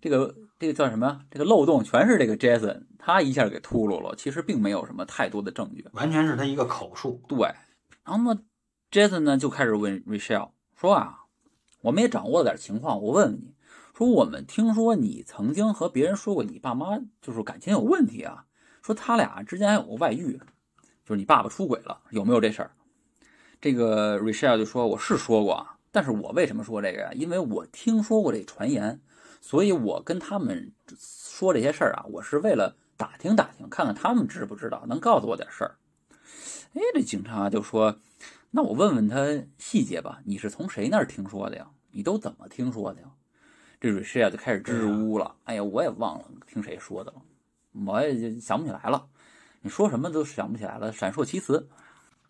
[0.00, 1.20] 这个这个叫什么？
[1.30, 4.14] 这个漏洞全是这个 Jason，他一下给秃噜了。
[4.16, 7.22] 其实并没有什么太多的证据，完全是他一个口述。
[7.28, 7.38] 对。
[8.04, 8.40] 然后呢
[8.90, 11.24] ，Jason 呢就开始问 Rachel 说啊，
[11.82, 13.54] 我们也掌握了点情况，我问问你，
[13.98, 18.44] 说我们听说你曾经和别人说过你爸妈就是感情有问题啊，
[18.80, 20.40] 说他俩之间还有个外遇，
[21.04, 22.70] 就是你爸爸出轨了，有没有这事儿？
[23.60, 27.10] 这个 Rachel 就说我是说过，但是我为什么说这个呀？
[27.12, 29.00] 因为我听说过这传言，
[29.40, 35.74] 所以我跟他们说这些事儿啊，我是为了打听打听，看看他们知不知道，能告诉我点事儿。
[36.74, 37.98] 哎，这警察就说
[38.52, 41.72] ：“那我问问他细节吧，你是从谁那儿听说的呀？
[41.90, 43.08] 你都怎么听说的呀？”
[43.80, 45.34] 这瑞士啊就开始支支吾吾了。
[45.44, 47.22] 哎呀，我也忘了听谁说的了，
[47.86, 49.06] 我也想不起来了。
[49.60, 51.68] 你说什么都想不起来了，闪烁其词。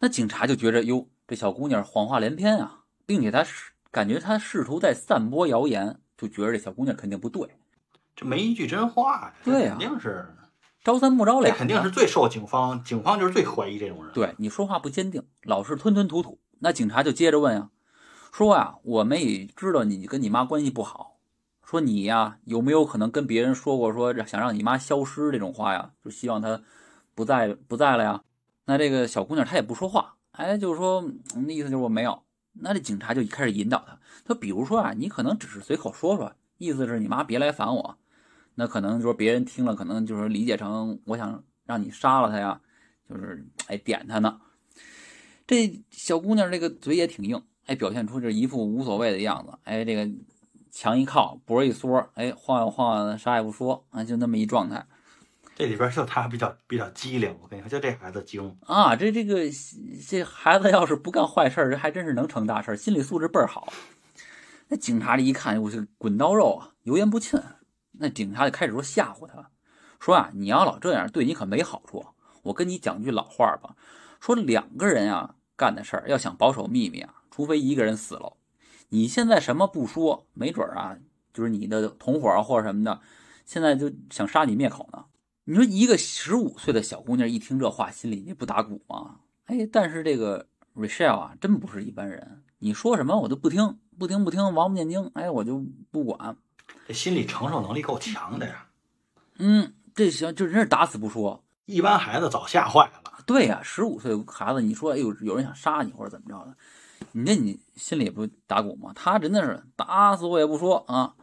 [0.00, 7.48] 那警察就觉着哟，这小姑娘谎话连篇啊，并且她是感觉她试图在散播谣言，就觉着这小姑娘肯定不对，
[8.14, 9.34] 这没一句真话呀。
[9.44, 10.34] 对呀，肯定是。
[10.84, 14.14] 朝三暮朝两，肯定是最受警方，警方就是最怀疑这种人。
[14.14, 17.70] 对你说话不坚定，老是吞吞吐吐，那警察就接着问呀，
[18.32, 21.17] 说啊，我们也知道你跟你妈关系不好，
[21.68, 25.90] 说你呀有没有可能跟别人说过说想让你妈消失这种话呀？
[26.02, 26.62] 就希望她
[27.14, 28.24] 不在不在了呀？
[28.64, 32.22] 那这个小姑娘她也不说话，哎，就是说那意思就是我没有。
[32.54, 37.98] 那这警察就开始引导她，她比如说啊，你可能只是随口说说，意思是你妈别来烦我。
[38.54, 42.62] 那可能就说别人听了，可能就是理解成我想让你杀了她呀，
[43.06, 44.40] 就是哎点她呢。
[45.46, 50.10] 这小姑娘这个嘴也挺硬，哎，表现出这一副无所谓的样子，哎，这个
[50.78, 54.86] 墙一靠，脖一缩，哎，晃悠晃悠，啥也不说啊，就那么一状态。
[55.56, 59.40] 这里边就他比较比较机灵，我跟你说，就这孩子精啊，这这个
[60.06, 63.72] 这孩子要是不干坏事，这还真是能成大事，心理素质倍儿好。
[64.68, 67.40] 那警察这一看，我是滚刀肉啊，油盐不进。
[67.94, 69.50] 那警察就开始说吓唬他，
[69.98, 72.06] 说啊，你要老这样，对你可没好处。
[72.44, 73.74] 我跟你讲句老话吧，
[74.20, 78.34] 说两个人啊干的事儿，要想保守秘密啊，除非一个人死了。
[78.88, 80.96] 你现在什么不说，没准啊，
[81.32, 83.00] 就是你的同伙或者什么的，
[83.44, 85.04] 现在就想杀你灭口呢。
[85.44, 89.20] 你说一个十五岁的小姑娘一听这话，心里你不打鼓吗？
[89.46, 96.36] 哎，但是这个 Rachel 啊，真不是一般人，你说什么我都不听，不听不听，王八念经，哎，我就不管。
[96.86, 98.66] 这心理承受能力够强的呀。
[99.38, 101.42] 嗯，这行就真是打死不说。
[101.64, 103.02] 一般孩子早吓坏了。
[103.24, 106.56] 对呀、十五岁孩子，你说哎呦，有人想杀你或者怎么着的，
[107.12, 108.92] 你那你心里不打鼓吗？
[108.94, 111.14] 他真的是打死我也不说啊。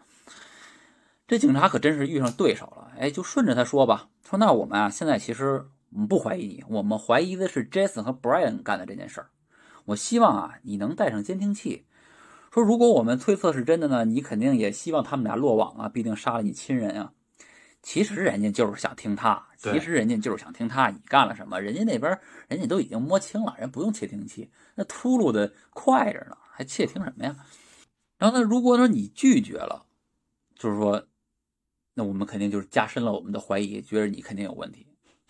[1.28, 9.30] 这警察可真是遇上对手了，哎，就顺着他说吧，说那我们啊，现在其实我们不怀疑你，我们怀疑的是 Jason 和 Brian 干的这件事儿。
[9.86, 11.86] 我希望啊，你能带上监听器。
[12.52, 17.12] 说如果我们推测是真的呢，你肯定也希望他们俩落网啊，毕竟杀了你亲人啊。
[17.82, 27.36] 其实人家就是想听他，其实人家就是想听他你干了什么，人家那边人家都已经摸清了，人不用窃听器，那秃噜的快着呢，还窃听什么呀？
[28.18, 29.86] 然后呢，如果说你拒绝了，
[30.56, 31.06] 就是说，
[31.94, 34.88] 那我们肯定就是加深了我们的怀疑，觉得你肯定有问题。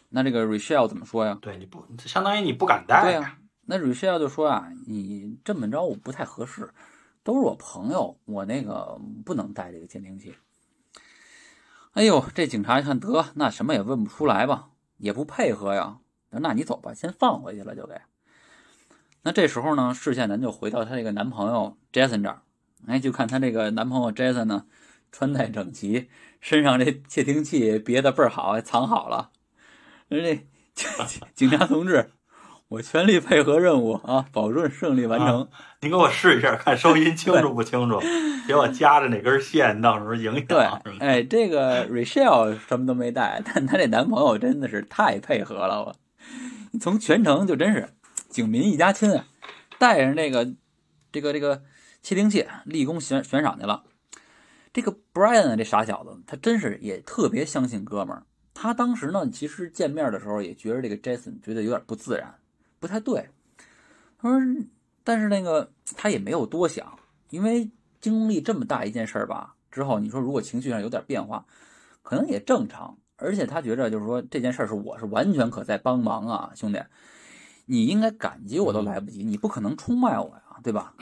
[0.10, 1.38] 那这个 Rachel 怎么说呀？
[1.42, 6.72] 对，你不相当于你不敢带对呀、那 Rachel 就说啊，你这么着我不太合适，
[7.24, 10.36] 都是我朋友，我那个不能带这个监听器。
[11.94, 16.00] 哎呦，这警察一看得，那什么也问不出来吧，也不配合呀。
[16.30, 18.00] 那你走吧，先放回去了就给。
[19.26, 22.42] 那这时候呢，视线咱就回到她这个男朋友 Jason 这儿，
[22.86, 24.66] 哎，就看她这个男朋友 Jason 呢，
[25.12, 26.10] 穿戴整齐，
[26.40, 29.32] 身上这窃听器别的倍儿好，还藏好了。
[30.10, 30.24] 人
[30.76, 30.86] 这
[31.34, 32.12] 警察同志，
[32.68, 35.50] 我全力配合任务啊，保证胜利完成。
[35.82, 38.00] 你给我试一下，看收音清楚不清楚，
[38.46, 40.46] 别我夹着哪根线，到时候影响。
[40.46, 40.64] 对，
[41.00, 45.96] 哎，这个 Rachel 什么都没带，但她这男朋友真的是太配合了，我
[46.80, 47.90] 从全程就真是
[48.36, 49.28] 警民一家亲啊，
[49.80, 50.56] 带着那个
[51.10, 51.64] 这个这个
[52.02, 53.86] 窃听器立功悬悬赏去了。
[54.74, 58.24] 这个 Brian，这傻小子，他真是也特别相信哥们儿。
[58.54, 62.36] 他当时呢，其实见面的时候也觉得这个 Jason 觉得有点不自然，
[62.78, 63.30] 不太对。
[64.18, 64.66] 他说，
[65.06, 67.72] 但是那个他也没有多想，因为
[68.02, 71.46] 经历这么大一件事儿吧，之后你说如果情绪上有点变化，
[72.04, 72.98] 可能也正常。
[73.16, 76.84] 而且他觉着就是说这件事儿是我是完全可在帮忙啊，兄弟，
[77.66, 80.94] 你应该感激我都来不及，你不可能出卖我呀，对吧？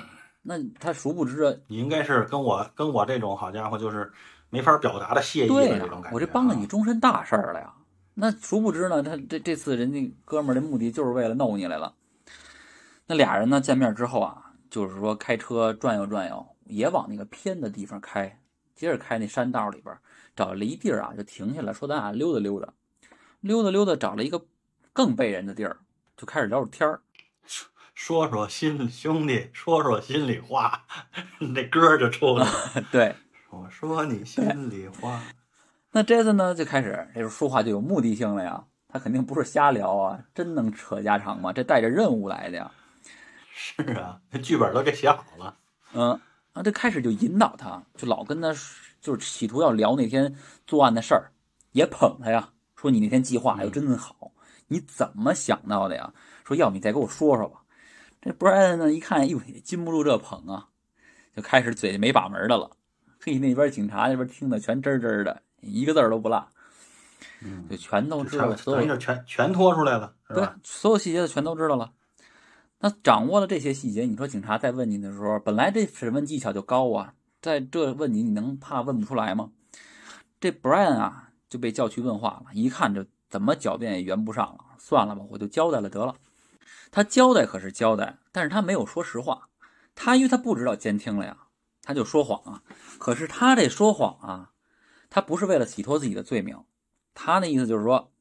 [0.41, 4.11] 那他殊不知，你应该是跟我跟我这种好家伙，就是
[4.49, 6.15] 没法表达的谢意对呀、的这种感觉。
[6.15, 7.73] 我这帮了你啊，终身大事儿了呀。
[8.15, 11.95] 那殊不知呢，他这这次人家哥们儿的目的就是为了弄你来了。
[13.07, 18.39] 那俩人呢见面之后啊，就是说开车转悠转悠，也往那个偏的地方开，
[18.75, 19.97] 接着开那山道里边，
[20.35, 22.73] 找了一地儿啊，就停下来说咱俩溜达溜达，
[23.39, 24.45] 溜达溜达，找了一个
[24.91, 25.77] 更背人的地儿，
[26.17, 27.01] 就开始聊着天儿。
[27.93, 30.85] 说说心兄弟，说说心里话，
[31.53, 32.83] 那歌儿就出来了。
[32.91, 33.15] 对，
[33.51, 35.21] 我说你心里话，
[35.91, 41.53] 那 Jason 呢就开始这时候说话就有目的性了呀，他肯定不是瞎聊啊，真能扯家常吗？
[41.53, 42.71] 这带着任务来的呀。
[43.53, 45.57] 是啊，那剧本都给写好了。
[45.93, 46.19] 嗯，
[46.53, 48.51] 啊，这开始就引导他，就老跟他
[48.99, 50.35] 就是企图要聊那天
[50.65, 51.31] 作案的事儿，
[51.73, 54.31] 也捧他呀，说你那天计划哎呦真好，
[54.67, 56.13] 你怎么想到的呀？
[56.45, 57.61] 说要不你再给我说说吧。
[58.21, 60.67] 这 Brian 呢一看，哎呦也禁不住这捧啊，
[61.35, 62.71] 就开始嘴没把门的了。
[63.19, 66.47] 嘿，那边警察那边听的全真真的，一个字儿都不落，
[67.41, 71.91] 嗯，就全都知道咱所有咱就全全拖出来了，是对吧？，所有细节的全都知道了。
[72.79, 79.51] 那掌握了这些细节，你说警察在问你的时候，本来这审问技巧就高啊，在这问你，你能怕问不出来吗？
[80.41, 86.13] 这 Brian 啊就被叫去问话了，一看这怎么狡辩也圆不上了，算了吧，我就交代了得了。
[86.91, 89.49] 他交代可是交代，但是他没有说实话，
[89.95, 91.35] 他因为他不知道监听了呀，
[91.81, 92.61] 他就说谎啊。
[92.99, 94.51] 可是他这说谎啊，
[95.09, 96.63] 他不是为了洗脱自己的罪名，
[97.15, 98.11] 他那意思就是说，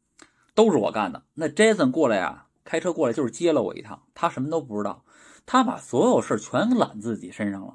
[0.54, 1.24] 都是我干的。
[1.34, 5.04] 那 Jason 过来呀、开车过来就是接了我一趟，他什么都不知道，
[5.44, 7.74] 他把所有事儿全揽自己身上了，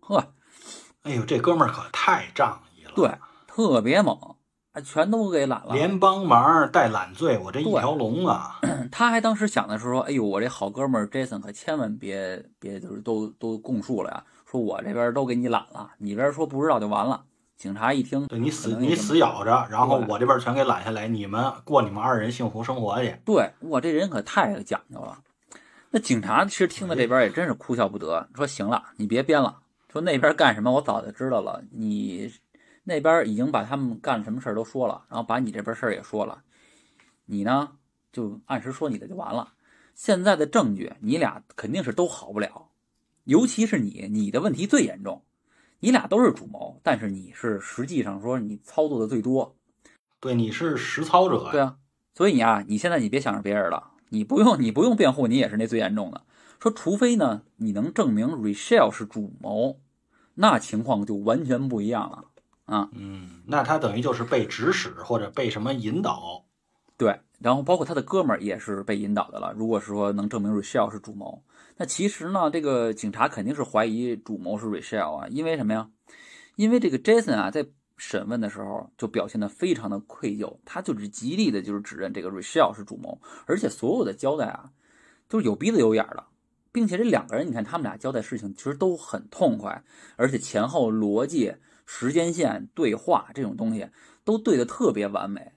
[0.00, 0.34] 呵，
[1.02, 3.16] 哎呦，这哥们儿可太仗义了，对，
[3.46, 4.34] 特别猛，
[4.74, 5.72] 啊，全都给揽了。
[5.72, 8.58] 连帮忙带揽罪，我这一条龙啊！
[8.90, 17.22] 他还当时想的是说，哎呦，我这好哥们儿 Jason 可千万别别就是都都供述了呀，说我这边都给你揽了，你这边说不知道就完了。
[17.56, 23.16] 警察一听，对你死你死咬着，然后我这边全给揽下来，你们过你们二人幸福生活去。
[23.24, 25.18] 对我这人可太讲究了。
[25.90, 29.58] 那警察其实听到这边也真是哭笑不得，说行了，你别编了，
[29.92, 32.28] 说那边干什么我早就知道了，你
[32.84, 36.42] 那边已经把他们干什么事儿都说了，然后把你这边事儿也说了，
[37.26, 37.72] 你呢
[38.12, 39.54] 就按时说你的就完了。
[39.94, 42.68] 现在的证据，你俩肯定是都好不了，
[43.24, 45.22] 尤其是你，你的问题最严重。
[45.80, 49.54] 你俩都是主谋，但是你是实际上说你操作的最多，
[50.18, 51.50] 对，你是实操者呀。
[51.52, 51.76] 对啊，
[52.14, 56.22] 所以啊，你现在你别想着别人了，你不用你不用辩护，你也是那最严重的。
[56.58, 59.78] 说除非呢，你能证明 Rachel 是主谋，
[60.34, 62.24] 那情况就完全不一样了
[62.64, 62.88] 啊。
[62.92, 66.44] 嗯，那他等于就是被指使或者被什么引导。
[66.96, 69.52] 对，然后包括他的哥们儿也是被引导的了。
[69.56, 71.42] 如果是说能证明 Rachel 是主谋，
[71.76, 75.90] 那其实呢，这个警察肯定是怀疑主谋是 Rachel 啊，因为什么呀？
[76.54, 84.70] 因为这个 Jason 啊，在审问的时候就表现得非常的愧疚，他就是极力的就是指认这个 Rachel 是主谋，而且所有的交代啊，
[85.28, 86.24] 都是有鼻子有眼的，
[86.70, 89.82] 并且这两个人，你看他们俩交代事情其实都很痛快，
[90.14, 91.54] 而且前后逻辑、
[91.84, 93.88] 时间线、对话这种东西
[94.24, 95.52] 都对的特别完美。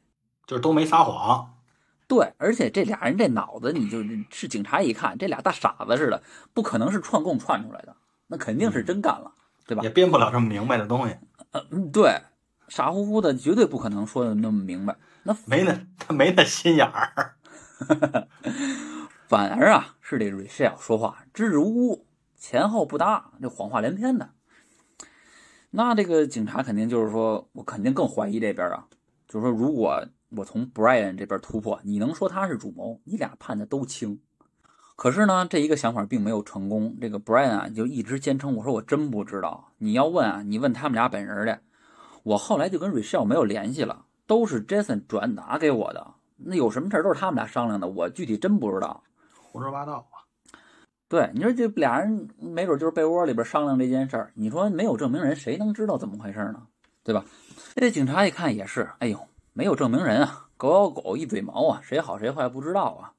[0.45, 1.57] 就是都没撒谎，
[2.07, 6.23] 对，而且这俩人这脑子，你就是警察一看，这俩大傻子似的，
[6.53, 7.97] 不可能是串供串出来的，
[8.28, 9.34] 那肯定是真干了，
[9.65, 9.84] 对吧？
[9.84, 11.17] 也编不了这么明白的东西。
[11.51, 12.21] 嗯，对，
[12.69, 14.95] 傻乎乎的，绝对不可能说的那么明白。
[15.23, 17.36] 那没那他没那心眼儿，
[19.28, 22.07] 反而啊是这 Rachel 说话支支吾吾，
[22.38, 24.30] 前后不搭，这谎话连篇的。
[25.78, 28.88] 那这个警察肯定就是说，我肯定更怀疑这边啊，
[29.28, 30.03] 就是说如果。
[30.36, 32.99] 我从 Brian 这边突破，你能说他是主谋？
[33.05, 34.19] 你俩判的都轻。
[34.97, 36.97] 可是呢，这一个想法并没有成功。
[36.99, 39.71] 这个 Brian 啊，就一直坚称：“我说我真不知道。
[39.78, 41.61] 你要问啊，你问他们俩本人的。
[42.23, 46.15] 我后来就跟 Rachel 没有联系了，都是 Jason 转达给我的。
[46.36, 49.01] 那有什么事都是他们俩商量的，我具体真不知道。
[49.41, 50.05] 胡说八道？
[51.08, 54.32] 对，你说这俩人没准就是被窝里边商量这件事儿。
[54.36, 56.68] 你说没有证明人，谁能知道怎么回事呢？
[57.03, 57.26] 对吧？
[57.76, 59.20] 这警察一看也是，哎呦。
[59.53, 63.14] 没有证明人啊，狗咬狗一嘴毛啊，谁好谁坏不知道啊。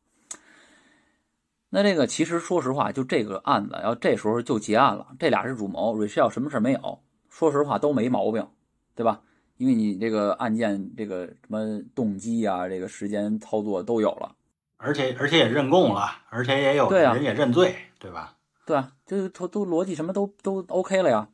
[1.69, 8.47] 那这个其实说实话，就这个案子要这时候就结案了，这俩是主谋，Rachel 什么事没有，说实话都没毛病，
[8.95, 9.21] 对吧？
[9.57, 14.37] 因为你这个案件这个什么动机啊，这个时间操作都有了，
[14.79, 18.37] 而且而且也认供了，而且也有人也认罪，对吧？
[18.65, 21.29] 对啊，这都都逻辑什么都都 OK 了呀。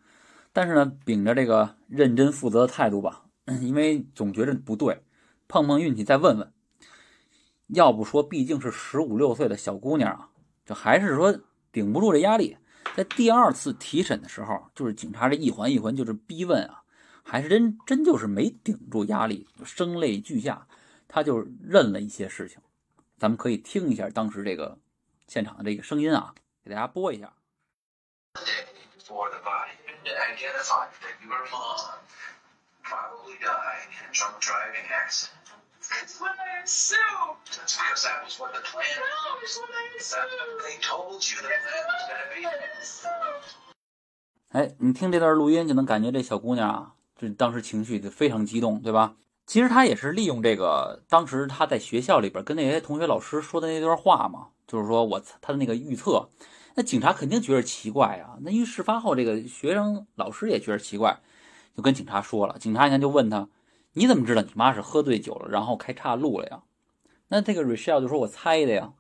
[0.52, 3.24] 但是呢，秉着这个认真负责的态度吧。
[3.60, 5.02] 因为总觉着不对，
[5.46, 6.52] 碰碰运气再问问。
[7.68, 10.30] 要不说，毕竟是十五六岁的小姑娘啊，
[10.64, 11.38] 这还是说
[11.70, 12.56] 顶不住这压力。
[12.96, 16.84] 在第二次提审的时候，就是警察这一环一环就是逼问啊，
[17.22, 20.66] 还是真真就是没顶住压力，声泪俱下，
[21.08, 22.58] 他就认了一些事情。
[23.18, 24.78] 咱们可以听一下当时这个
[25.26, 27.32] 现场的这个声音啊，给大家播一下。
[32.84, 35.30] probably die in drunk driving x
[35.80, 37.40] that's when I assumed.
[37.50, 39.58] That's because that was what the plan no, was.
[39.58, 40.60] When I assumed.
[40.60, 42.44] They told you the plan was going to be.
[44.50, 49.16] 哎，你听这段录音就能感觉这小姑娘啊，就当时情绪就非常激动，对吧？
[49.46, 56.30] 其实他也是利用这个当时他在学校里边跟那些同学老师说的那段话嘛，就是说我他的那个预测，
[56.74, 58.38] 那警察肯定觉得奇怪啊。
[58.40, 61.20] 那因为事发后，这个学生老师也觉得奇怪。
[61.76, 63.48] 就跟警察说了，警察呢就问他
[63.94, 66.62] ：“你怎么知道你妈是喝醉酒了，然后开岔路了呀？”
[67.28, 68.92] 那这个 Rachel 就说：“我猜的呀。”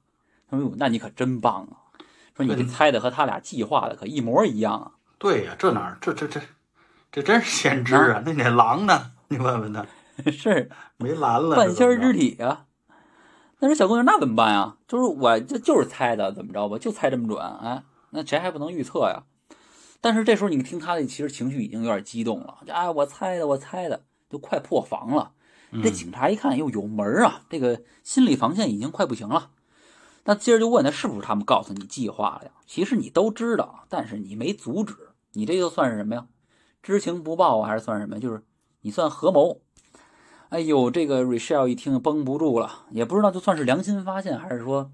[0.50, 1.94] 他说：“那你可真棒啊！
[2.36, 6.40] 说你这猜的和他俩计划的可一模一样啊！”对呀，这哪这这这
[7.12, 8.22] 这真是先知啊！
[8.26, 9.12] 那那狼呢？
[9.28, 9.86] 你问问他，
[10.30, 12.66] 是没蓝了，半仙之体啊！
[13.60, 14.76] 那是小姑娘那怎么办呀？
[14.86, 16.78] 就是我这就是猜的，怎么着吧？
[16.78, 17.40] 就猜这么准？
[17.40, 19.24] 哎，那谁还不能预测呀？
[20.00, 22.58] 但是这时候你听他的，其实情绪已经有点激动了。
[22.68, 25.32] 哎，我猜的，我猜的，就快破防了。
[25.82, 29.50] 这警察一看，又有门啊，这个心理防线已经快不行了。
[30.26, 32.52] 那接着就问他是不是他们告诉你计划了呀？
[32.66, 34.94] 其实你都知道，但是你没阻止。
[35.32, 36.26] 你这就算是什么呀？
[36.82, 38.20] 知情不报啊，还是算什么？
[38.20, 38.42] 就是
[38.82, 39.62] 你算合谋。
[40.54, 44.92] 哎呦，这个 Rachel 一听绷不住了，也不知道就算是良心发现，还是说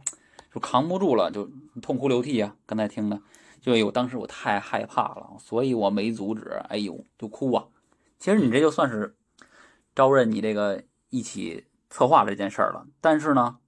[0.51, 1.51] 就扛不住了，就
[1.83, 2.57] 痛哭流涕啊。
[2.65, 3.21] 刚才听的。
[3.61, 6.49] 就有当时我太害怕了，所以我没阻止。
[6.71, 7.67] 哎呦，就哭啊！
[8.19, 9.19] 其实你这就算是
[9.95, 12.87] 招认你这个一起策划这件事儿了。
[13.03, 13.59] 但是呢，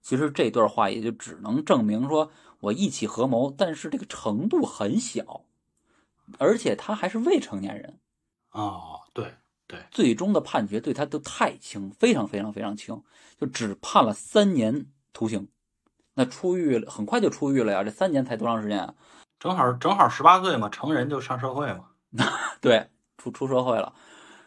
[0.00, 5.46] 其实这段话也就只能证明说我一起合谋，但是这个程度很小，
[6.38, 7.98] 而且他还是未成年人。
[8.52, 9.34] 哦，对
[9.70, 13.00] 对，最终的判决对他都太轻，非常非常非常轻，
[13.38, 15.46] 就只判了三年徒刑。
[16.14, 17.84] 那出狱了，很快就出狱了呀！
[17.84, 18.92] 这三年才多长时间啊？
[19.38, 21.84] 正好正好十八岁嘛，成人就上社会嘛。
[22.60, 23.94] 对，出出社会了，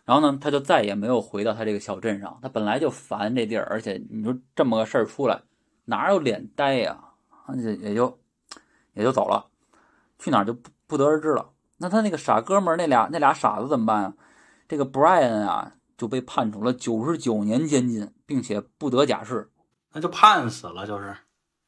[0.03, 2.37] 然后呢，他就再也没有回到他这个小镇上。
[2.41, 5.41] 他本来就烦这地儿，而且你说这么个事儿出来，
[5.85, 6.99] 哪有脸待呀？
[7.55, 8.19] 也也就
[8.93, 9.47] 也就走了，
[10.19, 11.49] 去哪儿就不不得而知了。
[11.77, 14.13] 那他那个傻哥们儿那俩那俩傻子怎么办啊？
[14.67, 19.49] 这个 Brian 啊就被判处了九十九年监禁，并且不得假释。
[19.93, 21.15] 那就判死了，就是。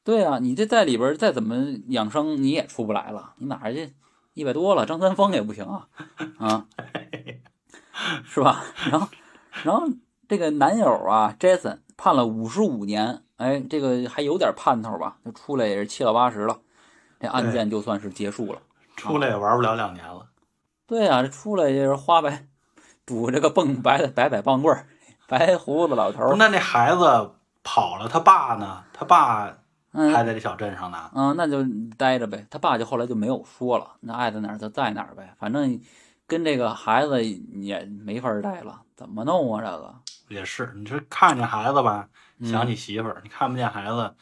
[0.04, 1.56] 对啊，你这在里边再怎么
[1.88, 3.34] 养生，你也出不来了。
[3.38, 3.94] 你哪儿去？
[4.34, 5.88] 一百多了，张三丰也不行啊，
[6.38, 6.66] 啊，
[8.26, 8.66] 是吧？
[8.92, 9.08] 然后，
[9.64, 9.88] 然后
[10.28, 15.18] 这个男友啊，Jason 判了五十五年，哎，这个还有点盼头吧？
[15.24, 16.60] 就出来也是七老八十了，
[17.20, 18.60] 这案件就算是结束了。
[18.98, 20.28] 出来也玩不了两年了。
[20.86, 22.48] 对啊，这出来也是花白，
[23.06, 24.88] 拄着个蹦白的白摆棒棍儿，
[25.28, 26.36] 白胡子老头儿。
[26.38, 27.32] 那那孩子
[27.64, 28.84] 跑了，他爸呢？
[28.94, 29.58] 他爸
[29.92, 31.10] 嗯还在这小镇上呢。
[31.14, 31.64] 嗯，那就
[31.98, 32.46] 待着呗。
[32.50, 35.80] 他爸就后来就没有说了，那爱在哪儿就在哪儿呗，反正
[36.28, 39.62] 跟这个孩子也没法待了，怎么弄啊？
[39.62, 39.96] 这个，
[40.30, 42.08] 也是，你说看见孩子吧，
[42.40, 44.14] 嗯想起媳妇儿；你看不见孩子，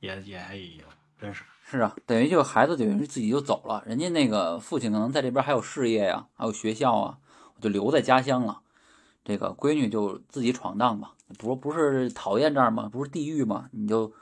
[0.00, 0.84] 也也哎呦，
[1.18, 1.44] 真是。
[1.66, 7.16] 是啊，等于这个孩子等于是自己就走了，人家那个父亲可能在这边还有事业呀、还有学校啊，
[7.56, 8.60] 我就留在家乡了。
[9.24, 12.90] 这个闺女就自己闯荡吧，不不是讨厌这儿吗？
[12.92, 13.68] 不是地狱吗？
[13.72, 14.12] 你就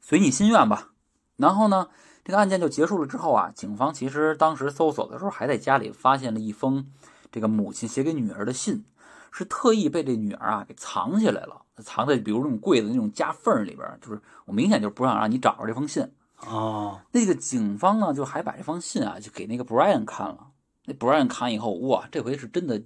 [0.00, 0.90] 随你心愿吧。
[1.36, 1.88] 然后呢，
[2.24, 6.90] 这个案件就结束了之后啊，警方其实当时搜索的时候，还在家里发现了一封
[7.30, 8.84] 这个母亲写给女儿的信，
[9.30, 16.10] 是特意被这女儿啊给藏起来了，藏在比如那种柜子那种夹缝里边，就是我明显就不想让你找着这封信。
[16.40, 20.48] 哦，那个警方呢，就还把这封信啊，就给那个 Brian 看了。
[20.86, 22.82] 那 Brian 看以后，哇，这回是真的，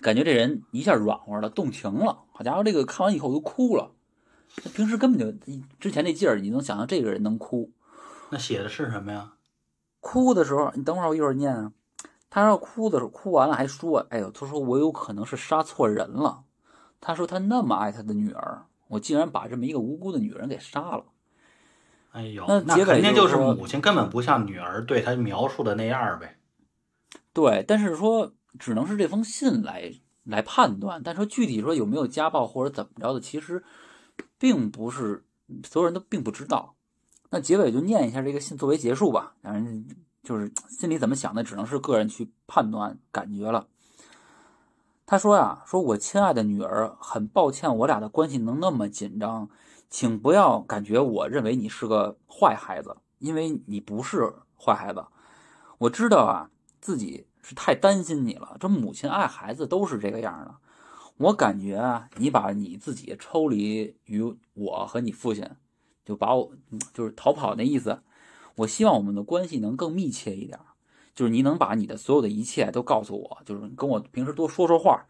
[0.00, 2.24] 感觉这人一下软和了，动情了。
[2.32, 3.92] 好家伙，这个看完以后都哭了。
[4.56, 7.70] 他平时根本就之前那劲儿，你能想象这个人能哭？
[8.30, 9.34] 那写的是什么呀？
[10.00, 11.72] 哭的时候，你等会儿我一会儿念啊。
[12.30, 16.44] 他说哭的时候，哭完了还说：“哎呦，他说我有可能是杀错人了。
[17.00, 21.04] 他说他那么爱他的女儿，我竟然把这么一个无辜的女人给杀了。
[22.12, 26.37] 哎呦，那那肯定就是母亲根本不像女儿对他描述的那样呗。
[27.38, 29.94] 对，但是说只能是这封信来
[30.24, 33.62] 来判断，但说具体说有没有家暴或者怎么着的，其实
[34.40, 35.24] 并不是
[35.64, 36.74] 所有人都并不知道。
[37.30, 39.86] 那结尾就念一下这个信作为结束吧，反正
[40.24, 43.68] 就是心里怎么想的，只能是个人去判断感觉了。
[45.06, 49.48] 他说呀，说我亲爱的女儿，很抱歉我俩的关系能那么紧张，
[49.88, 55.06] 请不要感觉我认为你是个坏孩子，因为你不是坏孩子。
[55.78, 56.50] 我知道啊，
[56.80, 58.58] 自己是太担心你了。
[58.60, 60.54] 这母亲爱孩子都是这个样的。
[61.16, 64.22] 我感觉啊，你把你自己抽离于
[64.52, 65.48] 我和你父亲，
[66.04, 68.02] 就把我嗯就是逃跑那意思。
[68.56, 70.60] 我希望我们的关系能更密切一点，
[71.14, 75.06] 就是你能把你的所有的一切都告诉我，就是跟我平时多说说话，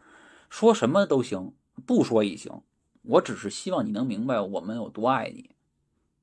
[0.49, 1.53] 说什么都行，
[1.85, 2.61] 不说也行。
[3.01, 5.49] 我只是希望你能明白我们有多爱你。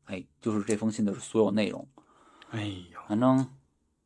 [0.07, 1.87] 哎，就是这封信的所有内容。
[2.51, 3.49] 哎呦，反正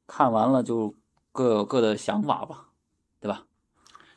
[0.06, 0.94] 看完了就
[1.32, 2.66] 各有各的想法吧，
[3.20, 3.44] 对吧？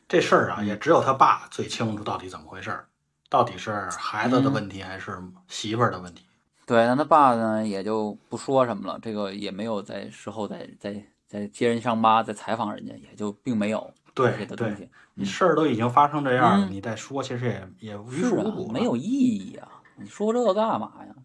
[0.07, 2.88] 这事儿啊，嗯也只有他爸最清楚到底怎么回事儿，
[3.30, 5.18] 到底是孩子的问题还是
[5.48, 6.26] 媳妇儿的问题？
[6.65, 14.90] 对，那他爸呢也就不说什么了，这个也没有在事后再再再揭人伤疤，再采访人家，也就并没有对对，的东西。
[15.15, 19.68] 你事儿都已经发生这样了，嗯你再说其实也也于是啊事无补，了，没有意义啊！
[19.98, 21.15] 你说这个干嘛呀？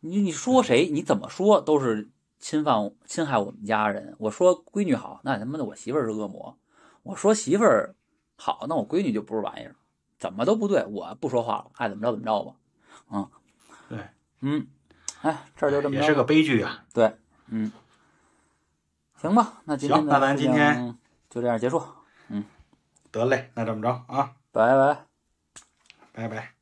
[0.00, 2.08] 你你说谁，你怎么说都是
[2.42, 4.14] 侵犯侵害我们家人。
[4.18, 6.56] 我说闺女好，那他妈的我媳妇儿是恶魔；
[7.04, 7.94] 我说媳妇儿
[8.36, 9.76] 好，那我闺女就不是玩意儿，
[10.18, 10.84] 怎么都不对。
[10.86, 12.54] 我不说话了，爱怎么着怎么着吧。
[13.12, 13.30] 嗯，
[13.88, 13.98] 对，
[14.40, 14.66] 嗯，
[15.22, 16.84] 哎，这就这么着也是个悲剧啊。
[16.92, 17.16] 对，
[17.46, 17.70] 嗯，
[19.14, 20.98] 行吧，那今天那咱今天
[21.30, 21.80] 就这样结束，
[22.28, 22.44] 嗯
[23.12, 25.06] 得嘞，那这么着啊，拜拜。
[26.12, 26.52] 拜拜。